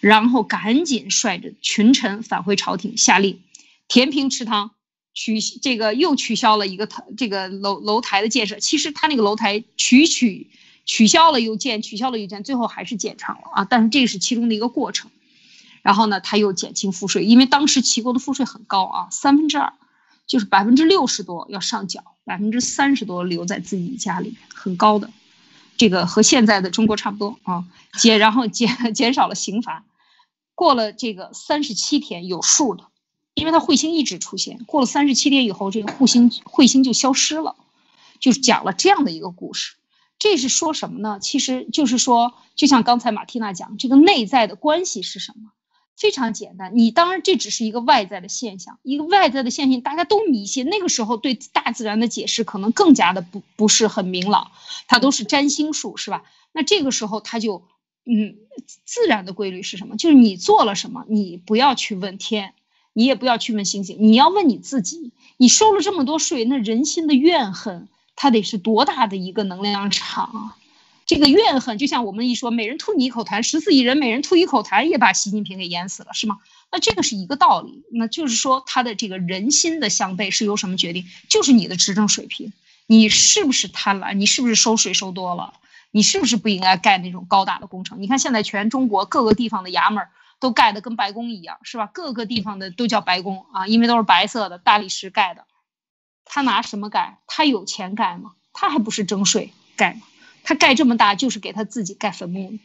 [0.00, 3.40] 然后赶紧率着群臣返回朝廷，下令
[3.88, 4.72] 填平池塘，
[5.14, 8.58] 取这个又取消了一个台这个楼楼台的建设。
[8.58, 10.50] 其实他那个楼台取取
[10.84, 13.64] 取消了又建，取消了又建，最后还是建成了啊。
[13.64, 15.10] 但是这是其中的一个过程。
[15.82, 19.72] 然后呢，他又减轻赋税，因为当时齐国的赋税很高啊，三分之二，
[20.26, 25.10] 就是百分之六十多要上缴，百分之三十多留在自己家里，很高的，
[25.76, 27.64] 这个和现在的中国差不多啊。
[27.98, 29.84] 减，然后减 减少了刑罚，
[30.54, 32.84] 过了这个三十七天有数的，
[33.34, 37.56] 因为它彗星一直出现，过了三十七天以后，这个彗星彗星就消失了，
[38.20, 39.76] 就讲了这样的一个故事。
[40.18, 41.18] 这是说什么呢？
[41.18, 45.50] 其实就是说，就像刚才马蒂娜讲，这个内在的关系是什么？
[46.00, 50.66] 非常简单，你当然这只是一个外在的现象，一个外在的现象，大家都迷信。
[50.66, 54.50] 那个时候对大自然的解释可能更加的不不是很明朗，
[54.88, 56.24] 它都是占星术，是吧？
[56.52, 57.64] 那这个时候他就，
[58.06, 58.34] 嗯，
[58.86, 59.96] 自然的规律是什么？
[59.98, 62.54] 就是你做了什么，你不要去问天，
[62.94, 65.12] 你也不要去问星星，你要问你自己。
[65.36, 70.56] 你收了这么多税，那人心的怨恨，它得是多大的一个能量场啊！
[71.10, 76.38] 这个怨恨就像我们一说，每人吐你一口痰，十四亿人每人吐一口痰，也把习近平给淹死了，是吗？
[76.70, 77.82] 那这个是一个道理。
[77.90, 81.04] 那就是说，他的这个人心的向背是由什么决定？
[81.28, 82.52] 就是你的执政水平，
[82.86, 84.14] 你是不是贪婪？
[84.14, 85.54] 你是不是收税收多了？
[85.90, 88.00] 你是不是不应该盖那种高大的工程？
[88.00, 90.06] 你看现在全中国各个地方的衙门
[90.38, 91.90] 都盖的跟白宫一样，是吧？
[91.92, 95.44] 各个地方的都叫白宫啊，因为都是白色的大理石盖的。
[96.24, 97.18] 他拿什么盖？
[97.26, 98.34] 他有钱盖吗？
[98.52, 100.02] 他还不是征税盖吗？
[100.50, 102.58] 他盖这么大，就是给他自己盖坟墓，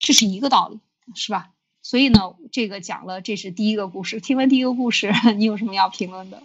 [0.00, 0.80] 这是一个道理，
[1.14, 1.50] 是吧？
[1.80, 4.18] 所以呢，这个讲了，这是第一个故事。
[4.18, 6.42] 听完第一个故事， 你有什么要评论的？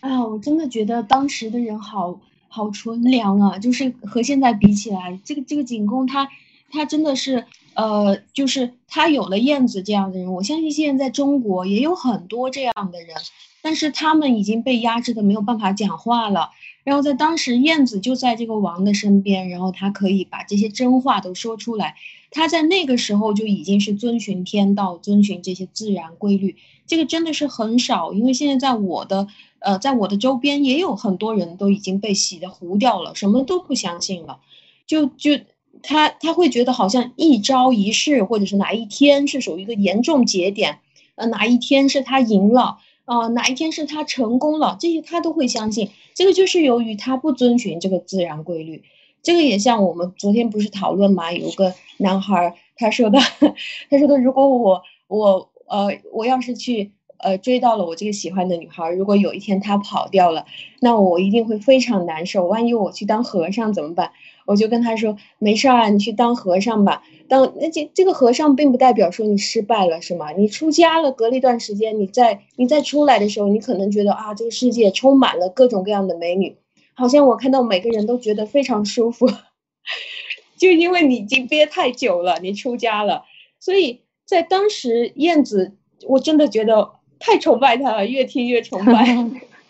[0.00, 6.28] 哎呀，我真的觉得当时的人好好纯良啊，就是和现在比起来，这个这个景公他
[6.68, 13.16] 他真的是呃，就是他有了燕子这样的人，我相信现在在中国也有很多这样的人，
[13.62, 16.50] 但是他们已经被压制的没有办法讲话了。
[16.84, 21.96] 然后在当时，燕子就在这个王的身边，然后他可以把这些真话都说出来。
[22.30, 26.56] 他在那个时候就已经是遵循天道，遵循这些自然规律。
[26.86, 29.28] 这个真的是很少，因为现在在我的
[29.60, 34.40] 呃，在我的周边也有很多人都已经被洗的糊掉了，什么都不相信了。
[34.86, 35.38] 就就
[35.82, 40.80] 他他会觉得好像一朝一夕，或者是哪一天是属于一个严重节点，
[41.14, 42.76] 呃，哪一天是他赢了。
[43.06, 44.76] 哦，哪一天是他成功了？
[44.80, 45.90] 这些他都会相信。
[46.14, 48.82] 这个就是由于他不遵循这个自然规律。
[49.22, 51.32] 这个也像我们昨天不是讨论嘛？
[51.32, 53.18] 有个男孩他说的，
[53.90, 56.92] 他说的，如果我我呃我要是去
[57.24, 60.46] 呃追到了我这个喜欢的女孩，如果有一天她跑掉了，
[60.80, 62.46] 那我一定会非常难受。
[62.46, 64.12] 万一我去当和尚怎么办？
[64.46, 67.02] 我就跟他说，没事儿啊，你去当和尚吧。
[67.28, 70.32] 当那这这个和尚并不代表说你失败了，是吗？
[70.32, 76.58] 你出家了，隔了一段时间，你再你再出来的时候，你可能觉得啊，这个世界充满了各种各样的美女，
[76.92, 79.26] 好像我看到每个人都觉得非常舒服，
[80.58, 83.24] 就因为你已经憋太久了，你出家了。
[83.58, 85.72] 所以在当时，燕子
[86.06, 86.90] 我真的觉得
[87.24, 89.16] 太崇拜他了，越听越崇拜。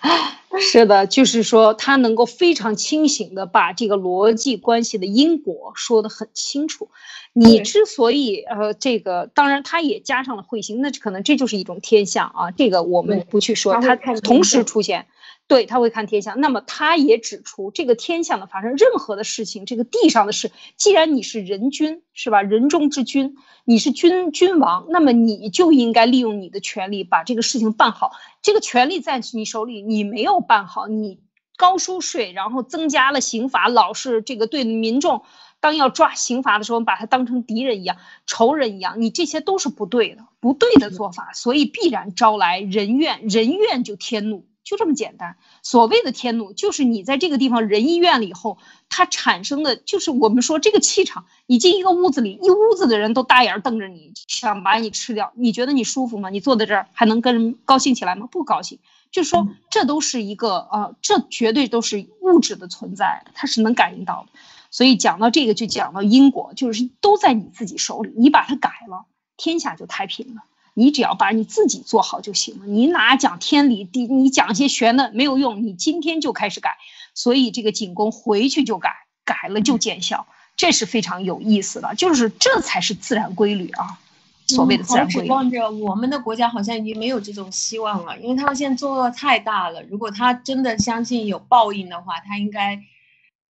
[0.61, 6.89] 是的，就是说他能够非常清醒的把这个逻辑关系的因果说得很清楚。
[7.33, 12.51] 你之所以呃这个，当然他也加上了彗星，那可能这就是一种天象啊。
[12.51, 15.07] 这个我们不去说，它同时出现。
[15.47, 22.41] 对他会看天象，那么他也指出这个天象的发生，任何的事情，这个地上的事，既然你是人君，是吧？
[22.41, 28.13] 人中之君，你是君君王，那么你就应该利用你的权利把这个事情办好。
[28.41, 31.21] 这个权利在你手里，你没有办好，你
[31.57, 35.25] 高收税，然后增加了刑罚，老是这个对民众，
[35.61, 44.47] 当要抓刑罚的时候，把他当成敌人一样、仇人一样，你这些都是不对的，不对的做法，所以必然招来人怨，人怨就天怒。
[44.65, 45.37] 就这么简单。
[45.63, 48.59] 所谓的天怒，就是你在这个地方人意怨了以后，
[48.89, 51.27] 它产生的就是我们说这个气场。
[51.47, 55.33] 你进一个屋子里，一屋子的人都大眼瞪着你，想把你吃掉。
[55.37, 56.31] 你觉得你舒服吗？
[56.31, 58.27] 你坐在这儿还能跟人高兴起来吗？
[58.31, 58.79] 不高兴。
[59.13, 64.33] 就是说，这都是一个呃，这绝对都是物质的存在，它是能感应到的。
[64.71, 68.13] 所以讲到这个，就讲到因果，就是都在你自己手里。
[68.17, 69.05] 你把它改了，
[69.37, 70.43] 天下就太平了。
[70.75, 72.67] 你只要把你自己做好就行了。
[72.67, 74.07] 你哪讲天理地？
[74.07, 75.65] 你讲些玄的没有用。
[75.65, 76.77] 你今天就开始改，
[77.15, 78.91] 所以这个景公回去就改，
[79.25, 81.95] 改了就见效，这是非常有意思的。
[81.95, 83.99] 就是这才是自然规律啊，
[84.47, 85.29] 所谓的自然规律。
[85.29, 89.83] 指望着我们的国家好像已经没有这种希望了，因为他们现在作恶太大了。
[89.85, 92.83] 如果他真的相信有报应的话，他应该，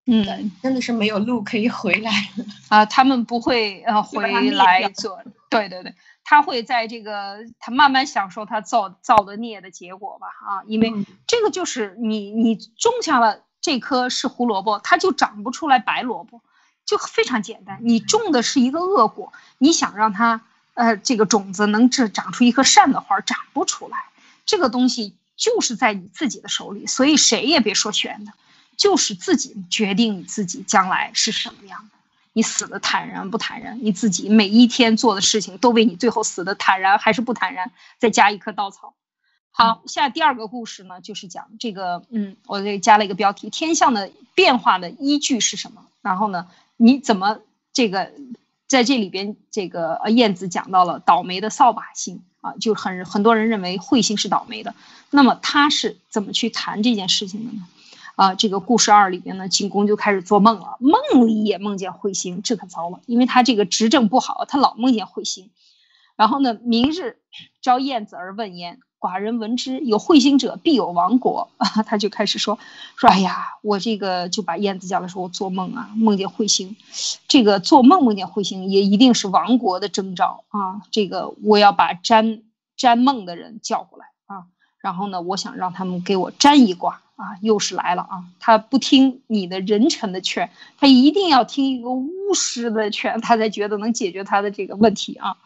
[0.06, 2.84] 嗯，真的是没有路可以回来了啊。
[2.84, 5.20] 他们不会呃回来做，
[5.58, 5.94] 对对对。
[6.24, 10.92] 他会在这个，他慢慢享受他造造的孽的结果吧，啊，因为
[11.26, 16.40] 这个就是你你种下了这颗是胡萝卜，它就长不出来白萝卜，
[16.86, 17.78] 就非常简单。
[17.82, 20.42] 你种的是一个恶果，你想让它
[20.74, 23.98] 呃这个种子能这长出一颗善的花，长不出来。
[24.46, 28.32] 这个东西就是在你自己的手里，所以谁也别说玄的，
[28.76, 31.96] 就是自己决定你自己将来是什么样的。
[32.32, 33.78] 你死的坦然不坦然？
[33.82, 37.70] 你自己每一天做的事情都为你最后死的坦然还是不坦然？
[37.98, 38.94] 再加一颗稻草。
[39.50, 45.84] 好，下第二个故事呢，就是讲这个，嗯，我这加了一个标题：天象的变化的依据是什么？
[46.00, 47.40] 然后呢，你怎么
[47.74, 48.12] 这个
[48.66, 54.74] 在这里边，这个呃燕子讲到了倒霉的扫把星啊，就很很多人认为彗星是倒霉的。
[55.10, 57.66] 那么他是怎么去谈这件事情的呢？
[58.16, 65.50] 啊，这个故事二里边呢，景公就开始做梦了，梦里也梦见彗星，这可糟了，因为他这个执政不好，他老梦见彗星。
[66.14, 67.16] 然后呢，明日
[67.62, 71.82] 召燕子而问焉，寡人闻之，有彗星者必有亡国啊。
[71.82, 72.58] 他就开始说
[72.96, 76.76] 说，哎呀，我这个就把燕子叫来说，我做梦啊，梦见彗星，
[77.26, 80.82] 这个做梦梦见彗星也一定是亡国的征兆啊。
[80.90, 82.42] 这个我要把占
[82.76, 84.06] 占梦的人叫过来，
[84.82, 87.00] 然后呢，我想让他们给我占一卦。
[87.14, 88.24] 啊，又是来了啊！
[88.40, 95.36] 他不听你的人臣的劝，他一定要听一个巫师的劝，他才觉得能解决他的这个问题啊。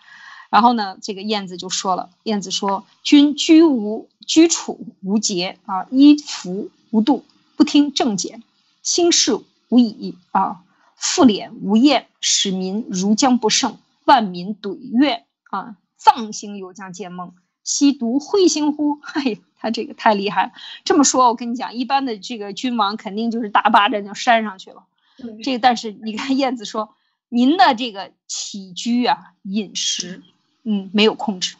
[0.49, 7.27] 然后呢，这个燕子就说了，燕子说：“君居无居处无节啊，衣服无度，
[7.57, 8.43] 不听正简，
[8.81, 10.63] 心事无已啊，
[10.95, 13.77] 复敛无厌，使民如将不胜，
[14.07, 17.35] 万民怼怨啊，藏星犹将见梦。”
[17.67, 18.99] 吸毒彗星乎？
[19.13, 20.53] 哎他这个太厉害了。
[20.85, 24.85] 这么说，我跟你讲，一般的这个君王肯定就是大巴掌就扇上去了。
[25.43, 26.95] 这个，但是你看燕子说，
[27.31, 30.23] 您的这个起居啊、饮食，
[30.63, 31.57] 嗯，没有控制。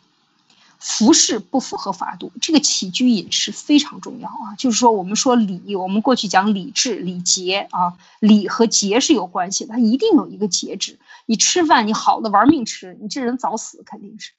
[0.79, 4.55] 服饰不符合法度，这个起居饮食非常重要啊。
[4.59, 10.99] 就是说，我们说礼，我们过去讲礼制、礼节啊，礼和节是有关系的，它一定有一个节制。
[11.25, 14.33] 你吃饭，你好的玩命吃，你这人早死肯定是。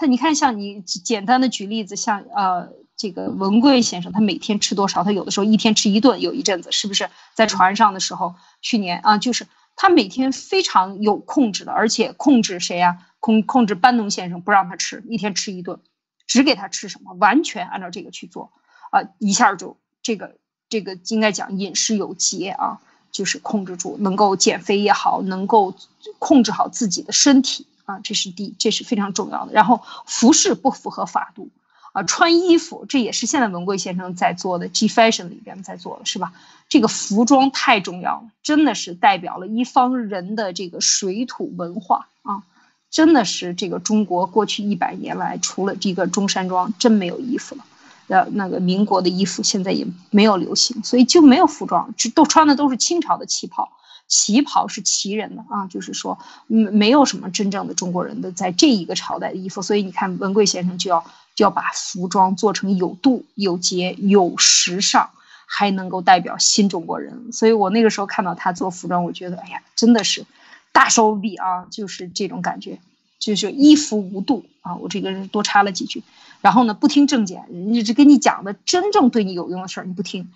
[0.00, 5.04] 他，你看，像你简单的举例子，像呃，这个文贵先生，他每天吃多少？
[5.04, 8.34] 他有的时候一天吃一顿，有一阵子是不是在船上的时候？
[8.62, 9.46] 去年啊，就是
[9.76, 12.96] 他每天非常有控制的，而且控制谁呀？
[13.18, 15.78] 控控制班农先生不让他吃，一天吃一顿。
[16.26, 18.52] 只给他吃什么，完全按照这个去做，
[18.90, 20.36] 啊，一下就这个
[20.70, 22.80] 这个应该讲饮食有节啊，
[23.12, 25.74] 就是控制住，能够减肥也好，能够
[26.18, 29.52] 控制好自己的身体啊，这是第这是非常重要的。
[29.52, 31.48] 然后服饰不符合法度
[31.92, 36.32] 啊，穿衣服这也是现在文贵先生在做的，G Fashion 里边在做的是吧？
[36.68, 42.42] 这个服装太重要了，真的是代表了一方人的这个水土文化啊。
[42.90, 47.64] 真的是这个中国过去一百年来，除了这个中山装，真没有衣服了。
[48.08, 53.70] 呃，那个民国的衣服现在也没有流行，所以就没有服装，就都穿的都是清朝的旗袍。
[54.10, 59.62] 旗袍是旗人的啊，就是说，嗯，没有什么真正的中国人的在这一个朝代的衣服。
[59.62, 61.02] 所以你看，文贵先生就要
[61.34, 65.08] 就要把服装做成有度、有节、有时尚，
[65.46, 67.32] 还能够代表新中国人。
[67.32, 70.26] 所以我那个时候看到他做服装，我觉得，哎呀，真的是。
[70.72, 72.78] 大手笔啊，就是这种感觉，
[73.18, 74.76] 就是衣服无度啊。
[74.76, 76.04] 我这个人多插了几句，
[76.40, 80.30] 然后呢，不听正解，人家只跟你讲的真正对你有用的事儿，你不听，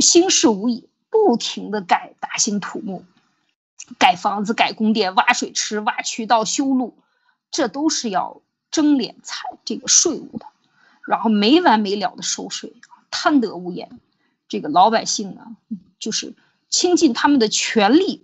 [0.00, 3.04] 兴事无益，不停的盖大兴土木，
[3.98, 6.96] 盖房子、盖宫殿、挖水池、挖渠道、修路，
[7.50, 10.46] 这都是要征敛财这个税务的，
[11.06, 12.74] 然后没完没了的收税，
[13.10, 13.98] 贪得无厌，
[14.48, 15.56] 这个老百姓呢，
[15.98, 16.34] 就是
[16.68, 18.22] 倾尽他们的全力。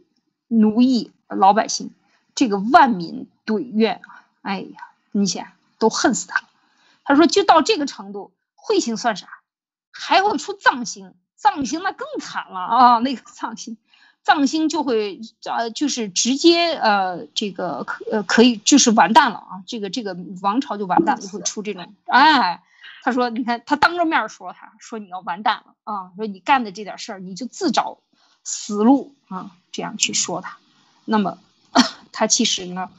[0.54, 1.92] 奴役老百姓，
[2.34, 4.26] 这个万民怼怨啊！
[4.42, 5.46] 哎呀，你想
[5.78, 6.48] 都恨死他了。
[7.04, 9.28] 他说就到这个程度，彗星算啥？
[9.90, 12.98] 还会出藏星，藏星那更惨了啊！
[13.00, 13.76] 那个藏星，
[14.22, 19.62] 藏星就会呃，就是直接呃，这个可呃可以就是完蛋了啊！
[19.66, 22.62] 这个这个王朝就完蛋了，会出这种哎。
[23.02, 26.12] 他说你看他当着面说他说你要完蛋了啊！
[26.16, 27.98] 说你干的这点事儿你就自找。
[28.44, 30.58] 死路啊，这样去说他，
[31.04, 31.38] 那么
[32.10, 32.90] 他其实呢，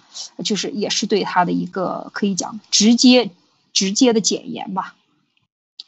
[0.45, 3.29] 就是也是对他的一个可以讲直接
[3.73, 4.95] 直接的检验吧。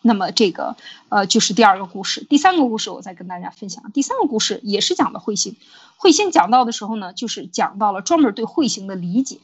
[0.06, 0.78] 那么这个
[1.10, 3.92] 呃，就是第二个故事，第三个故事我再跟大家分享。
[3.92, 5.56] 第三个故事也是讲的彗星，
[6.00, 9.40] 彗星讲到的时候呢，就是讲到了专门对彗星的理解。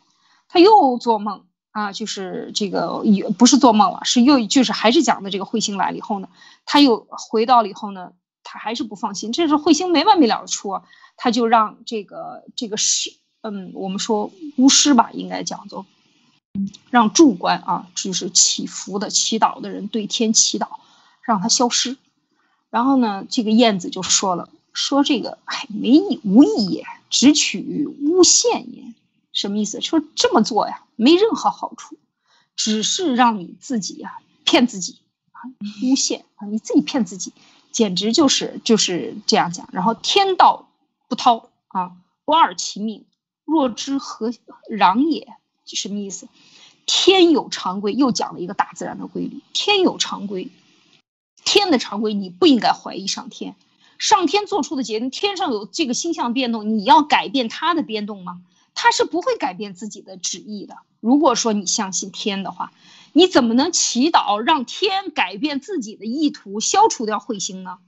[0.48, 6.30] 他又做梦啊，就是这个也不是做梦了，是又就是还是讲的这个彗星来了以后呢，
[6.66, 8.12] 他又回到了以后呢。
[8.44, 10.82] 他还是不放心，这是彗星没完没了的出，
[11.16, 15.86] 他就让这个这个师，嗯，我们说巫师吧，应该讲做，
[16.90, 20.68] 让主官啊，就是祈福的、祈祷的人对天祈祷，
[21.22, 21.98] 让他消失。
[22.70, 28.94] 然后呢，这个燕子就说了，说这个哎，没意无意也，只取诬陷也。
[29.34, 29.80] 什么意思？
[29.82, 31.98] 说这么做呀，没任何好处，
[32.56, 35.00] 只是让你自己呀骗自己
[35.32, 35.40] 啊，
[35.82, 37.34] 诬陷啊，你自己骗自己。
[37.72, 40.68] 简直就是就是这样讲，然后天道
[41.08, 41.94] 不掏啊，
[42.26, 43.06] 不二其命，
[43.46, 44.32] 若之何
[44.70, 45.34] 攘也？
[45.76, 46.28] 什么意思？
[46.86, 49.42] 天有常规，又讲了一个大自然的规律。
[49.54, 50.50] 天有常规，
[51.44, 53.56] 天的常规你不应该怀疑上天。
[53.98, 58.42] 上天做出的决定，天上有这个星象变动，你要改变它的变动吗？
[58.74, 60.78] 他是不会改变自己的旨意的。
[61.00, 62.72] 如果说你相信天的话。
[63.14, 67.80] 你怎么能祈祷让天改变自己的意图，消除掉彗星呢？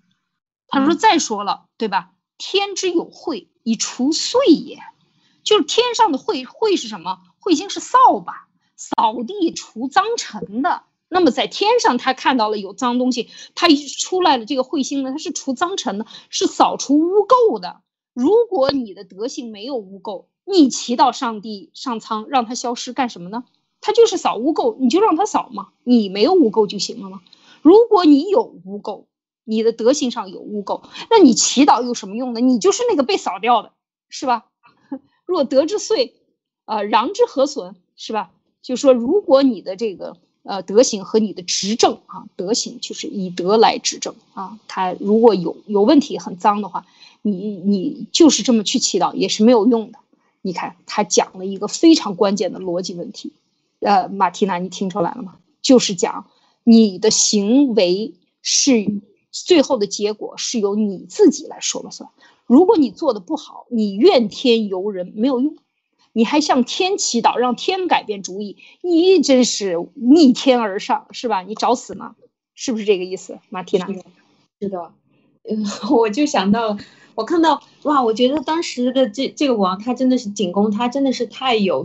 [0.67, 2.11] 他说：“再说了，对吧？
[2.38, 4.84] 天之有彗，以除祟也，
[5.41, 6.43] 就是天上的彗。
[6.43, 7.21] 彗是什么？
[7.43, 10.83] 彗星是扫把，扫地除脏尘的。
[11.09, 17.81] 那么在天上，他看到了有脏东西，他一出来了，这个彗星呢，它是除脏尘的，是扫除污垢的。
[18.13, 23.43] 如果你的德性没有污垢，你祈祷上帝上苍让它消失干什么呢？”
[23.85, 27.21] 他就是扫污垢，你就让他扫嘛，你没有污垢就行了吗？
[27.61, 29.05] 如果你有污垢，
[29.43, 32.39] 你的德行上有污垢，那你祈祷有什么用呢？
[32.39, 33.73] 你就是那个被扫掉的，
[34.07, 34.45] 是吧？
[35.27, 36.15] 若德之遂，
[36.66, 38.32] 呃，攘之何损，是吧？
[38.61, 46.86] 就说如果你的这个呃德行和你的执政啊，德行就是以德来执政啊，他如果有有问题很脏的话，
[47.22, 49.99] 你你就是这么去祈祷也是没有用的。
[50.41, 53.34] 你看他讲了一个非常关键的逻辑问题。
[53.80, 55.36] 呃，马蒂娜，你听出来了吗？
[55.61, 56.28] 就是讲
[56.64, 58.86] 你的行为是
[59.32, 62.09] 最后的结果是由你自己来说了算。
[62.45, 65.55] 如果你做的不好，你怨天尤人没有用，
[66.14, 71.41] 你还向天祈祷，让天改变主意，你真是逆天而上，是吧？
[71.41, 72.16] 你找死吗？
[72.55, 73.88] 是不是这个意思，马蒂娜？
[74.61, 74.93] 是的，
[75.49, 76.78] 嗯， 我就想到，
[77.16, 81.84] 我看到哇，我觉得当时的这这个王，他真的是景公，他真的是太有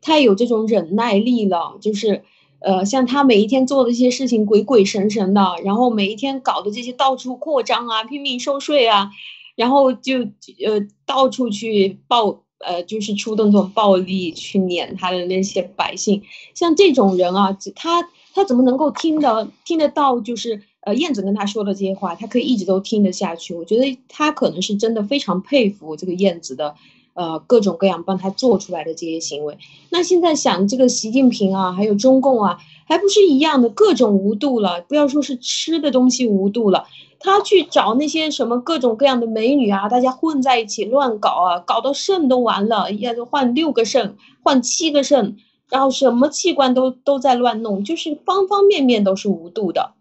[0.00, 2.22] 太有这种忍耐力了，就是。
[2.64, 9.10] 呃，像他每一天做的一些事情，鬼鬼神神的，然后每一天搞的这些到处扩张啊，拼命收税啊，
[9.56, 10.20] 然后就
[10.64, 16.22] 呃到处去报呃，就是出动这种暴力去撵他的那些百姓。
[16.54, 20.20] 像这种人啊，他他怎么能够听得听得到？
[20.20, 23.54] 就是呃燕子跟他说的这些话，他可以一直都听得下去。
[23.54, 26.74] 我觉得他可能是真的非常佩服这个燕子的。
[27.14, 29.58] 呃，各种各样帮他做出来的这些行为，
[29.90, 32.56] 那现在想这个习近平啊，还有中共啊，
[32.86, 34.80] 还不是一样的各种无度了？
[34.80, 36.86] 不要说是吃的东西无度了，
[37.22, 45.36] 他去找那些什么各种各样的美女啊，大家混在一起乱搞啊，搞到肾都完了，要换六个肾，换七个肾，
[45.70, 49.92] 然后什么器官都都在乱弄，就是方方面面都是无度的，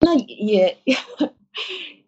[0.00, 0.76] 那也。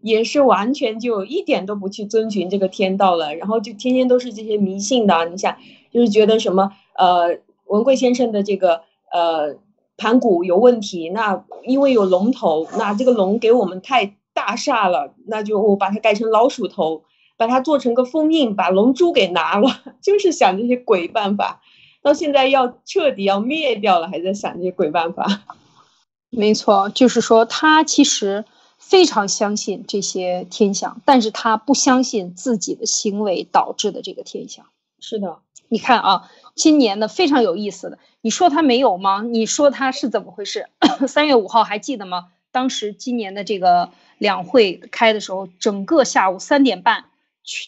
[0.04, 5.26] 也是完全就一点都不去遵循这个天道了，然后就天天都是这些迷信的。
[5.26, 5.56] 你想，
[5.92, 8.80] 就是觉得什么呃文贵先生的这个
[9.12, 9.54] 呃
[9.96, 17.04] 盘古有问题，那因为有龙头，那这个龙给我们太大厦了，那就我把它改成老鼠头，
[17.36, 19.68] 把它做成个封印，把龙珠给拿了，
[20.02, 21.60] 就是想这些鬼办法。
[22.02, 25.42] 到现在要彻底要灭掉了，还在想这些鬼办法。
[26.30, 28.44] 没错，就是说他其实。
[28.84, 34.66] 非常相信这些天象，但是他不相信自己的行为导致的这个天象。
[34.98, 35.38] 是的，
[35.68, 39.22] 你看啊，今年的非常有意思的，你说他没有吗？
[39.22, 40.68] 你说他是怎么回事？
[41.06, 42.30] 三月五号还记得吗？
[42.52, 47.06] 当时今年的这个两会开的时候，整个下午三点半，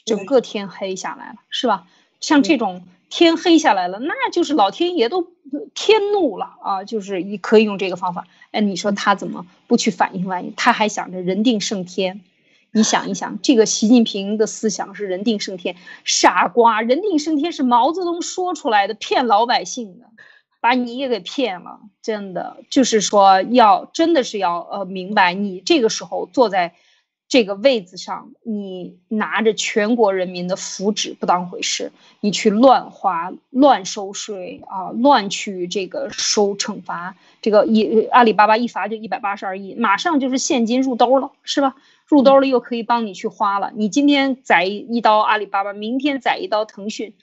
[0.05, 1.89] 整个天黑下来了，是吧？
[2.21, 2.87] 像这种。
[3.11, 5.29] 天黑下来了，那就是老天爷都
[5.73, 6.83] 天怒了啊！
[6.83, 8.27] 就是你可以用这个方法。
[8.51, 10.25] 哎，你说他怎么不去反应？
[10.27, 10.53] 反应？
[10.57, 12.23] 他还想着人定胜天。
[12.73, 16.81] 你想一想，这个习近平的思想是人定胜天，傻瓜！
[16.83, 20.07] 人定胜天是毛泽东说出来的，骗老百姓的，
[20.65, 21.81] 把你也给骗了。
[22.01, 26.75] 真的就是说，要真的是要呃明白，你这个时候坐在。
[27.27, 31.91] 这个位子上，你拿着全国人民的福祉不当回事，
[32.21, 41.75] 你去乱花、乱收税啊，乱去这个收惩罚，这个一阿里巴巴一罚就一百八十二亿，马上就是现金入兜了，是吧？
[42.07, 43.73] 入兜了又可以帮你去花了。
[43.75, 47.15] 你今天宰一刀阿里巴巴，明天宰一刀腾讯，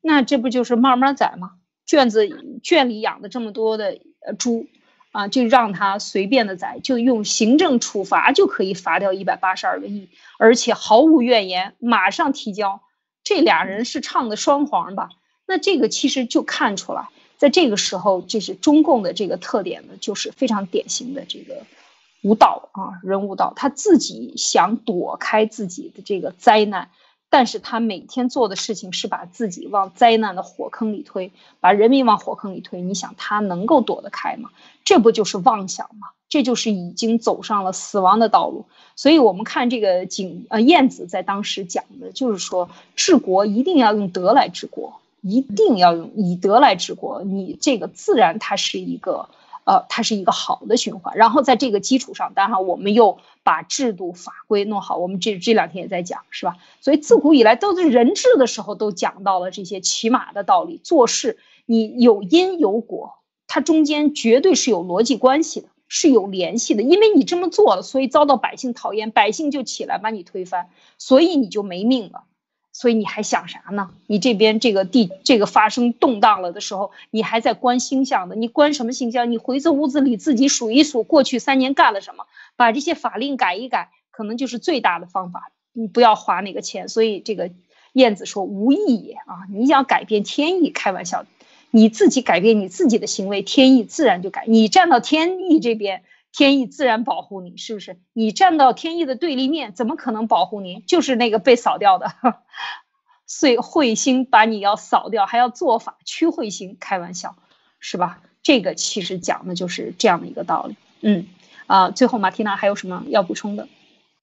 [0.00, 1.57] 那这不就是慢慢宰吗？
[1.88, 4.68] 圈子圈里养的这么多的呃猪。
[5.10, 12.82] 啊，就让他随便的宰，就用行政处罚就可以罚掉一百八十二个亿，而且毫无怨言，马上提交。
[13.24, 15.08] 这俩人是唱的双簧吧？
[15.46, 17.08] 那这个其实就看出来，
[17.38, 21.64] 在这个时候，这是中共的这个特点呢，就是非常典型的这个
[22.22, 26.90] 无道啊，人无道，他自己想躲开自己的这个灾难。
[27.30, 32.80] 但是他每天做的事情是把自己往灾难的火坑里推，把人民往火坑里推。
[32.80, 34.50] 你想他能够躲得开吗？
[34.84, 36.08] 这不就是妄想吗？
[36.28, 38.64] 这就是已经走上了死亡的道路。
[38.96, 47.22] 所以，我们看这个景呃晏子在当时讲的就是说，治国一定要用德来治国，一定要用以德来治国。
[47.24, 49.28] 你这个自然它是一个。
[49.68, 54.96] 呃，它是一个好的循环，然后在这个基础上，当然我们又把制度法规弄好。
[54.96, 56.56] 我们这这两天也在讲，是吧？
[56.80, 60.80] 所以自古以来都是人治的时候都讲到了这些起码的道理。
[60.82, 66.82] 做事你有因有果，它中间绝对是有逻辑关系的，是有联系的。
[66.82, 72.24] 因为你这么做了，所以遭到百姓讨厌，百姓就起来把你推翻，所以你就没命了。
[72.72, 73.90] 所以你还想啥呢？
[74.06, 78.36] 你这边这个地这个发生动荡了的时候，你还在观星象的？
[78.36, 79.30] 你观什么星象？
[79.32, 82.24] 你回这屋子里自己数一数，过去三年干了什么？
[82.56, 85.50] 把这些法令改一改，可能就是最大的方法。
[85.72, 86.88] 你不要花那个钱。
[86.88, 87.50] 所以这个
[87.94, 89.48] 燕子说无意也啊！
[89.52, 91.24] 你想改变天意，开玩笑，
[91.70, 94.44] 你自己改变你自己的行为，天意自然就改。
[94.46, 96.02] 你站到天意这边。
[96.32, 97.98] 天意自然保护你，是不是？
[98.12, 100.80] 你站到天意的对立面，怎么可能保护你？
[100.80, 102.12] 就是那个被扫掉的，
[103.26, 107.36] 所以彗星把你要扫掉，还要做法驱彗星，开玩笑，
[107.80, 108.20] 是吧？
[108.42, 110.76] 这个其实讲的就是这样的一个道理。
[111.00, 111.26] 嗯，
[111.66, 113.68] 啊，最后马蒂娜还有什么要补充的？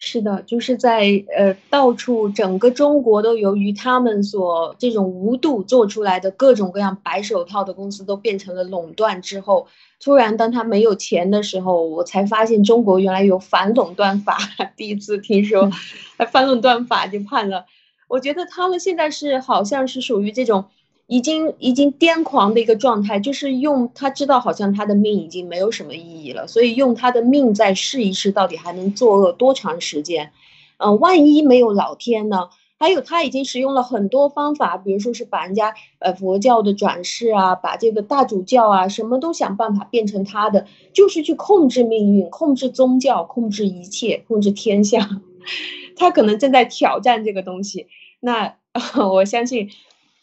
[0.08, 9.66] 是的，就是在呃到处整个中国都由于他们所这种无度做出来的各种各样白手套的公司都变成了垄断之后，
[10.00, 14.38] 突然当他没有钱的时候，我才发现中国原来有反垄断法，
[14.78, 15.72] 第一次听说，
[16.32, 17.66] 反垄断法就判了。
[18.08, 20.66] 我觉得他们现在是好像是属于这种。
[21.08, 30.32] 已经已经癫狂的一个状态，就是用他知道好像他的命已经没有什么意义了，所以用他的命再试一试，到底还能作恶多长时间？
[30.78, 32.50] 嗯，万一没有老天呢？
[32.78, 45.08] 还有他已经使用了很多方法，比如说是把人家呃佛教的转世啊，把这个大主教啊，什么都想办法变成他的，就是去控制命运、控制宗教、控制一切、控制天下。
[45.96, 47.88] 他可能正在挑战这个东西。
[48.20, 48.56] 那
[49.14, 49.70] 我相信。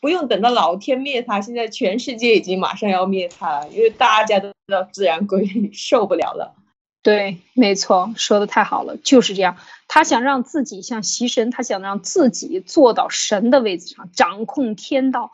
[0.03, 6.57] 不用等到老天灭他，现在全世界已经马上要灭他了，因为大家都知道自然规律受不了了。
[7.05, 9.57] 对，没错，说的太好了，就是这样。
[9.87, 15.31] 他想让自己像习神，他想让自己坐到神的位置上，掌控天道，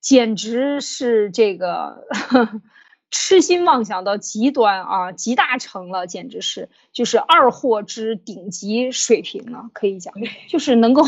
[0.00, 2.06] 简直是这个
[3.10, 10.14] 痴心妄想到极端啊，极大成了，简直是就是二货之顶级水平了，可以讲，
[10.48, 11.02] 就是能够。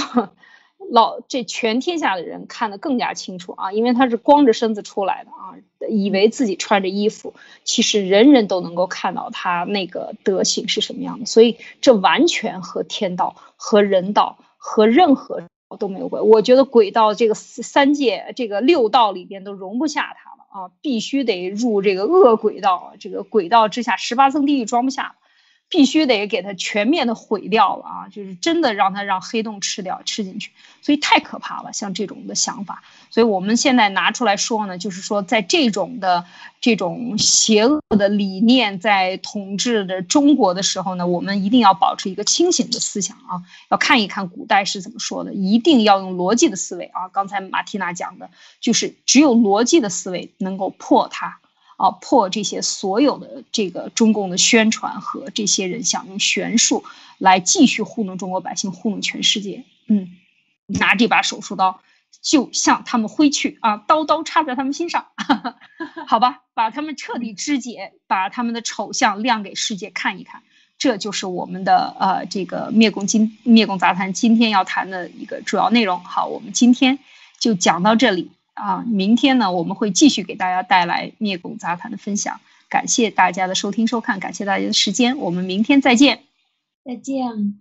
[0.90, 5.56] 老这全天下的人看得更加清楚啊，因为他是光着身子出来的啊，
[5.88, 15.42] 以为自己穿着衣服，其实人人都能够看到他那个德行是什么样的，所以这完全和天道、和人道、和任何
[15.78, 16.26] 都没有关。
[16.26, 25.16] 我觉得鬼道这个三界、这个六道里边都容不下他了啊，必须得入这个恶鬼道，这个鬼道之下十八层地狱装不下。
[25.68, 28.08] 必须得给它全面的毁掉了啊！
[28.08, 30.52] 就是真的让它让黑洞吃掉吃进去，
[30.82, 31.72] 所以太可怕了。
[31.72, 36.24] 像这种的想法，所以我们现在拿出来说呢，就是说在这种的
[36.60, 47.08] 这种邪恶的理念在统治的中国的时候呢，我们一定要保持一个清醒的思想啊，要看一看古代是怎么说的，一定要用逻辑的思维啊。
[47.08, 51.40] 刚才马蒂娜讲的就是只有逻辑的思维能够破它。
[51.76, 56.84] 啊，破这些所有的这个中共的宣传和这些人想用玄术
[57.18, 59.64] 来继续糊弄中国百姓，糊弄全世界。
[59.88, 60.16] 嗯，
[60.66, 61.80] 拿这把手术刀
[62.22, 65.06] 就向他们挥去啊，刀刀插在他们心上，
[66.06, 70.42] 好吧，把他们彻底肢解，把他们的丑相亮给世界看一看。
[70.76, 76.00] 这就是我们的呃这个灭共今灭共杂谈今天要谈的一个主要内容。
[76.00, 76.98] 好，我们今天
[77.38, 78.30] 就讲到这里。
[78.54, 82.40] 啊，明天呢，我们会继续给大家带来灭拱杂谈的分享。
[82.68, 86.22] 感谢大家的收听收看，感谢大家的时间，我们明天再见，
[86.84, 87.58] 再见。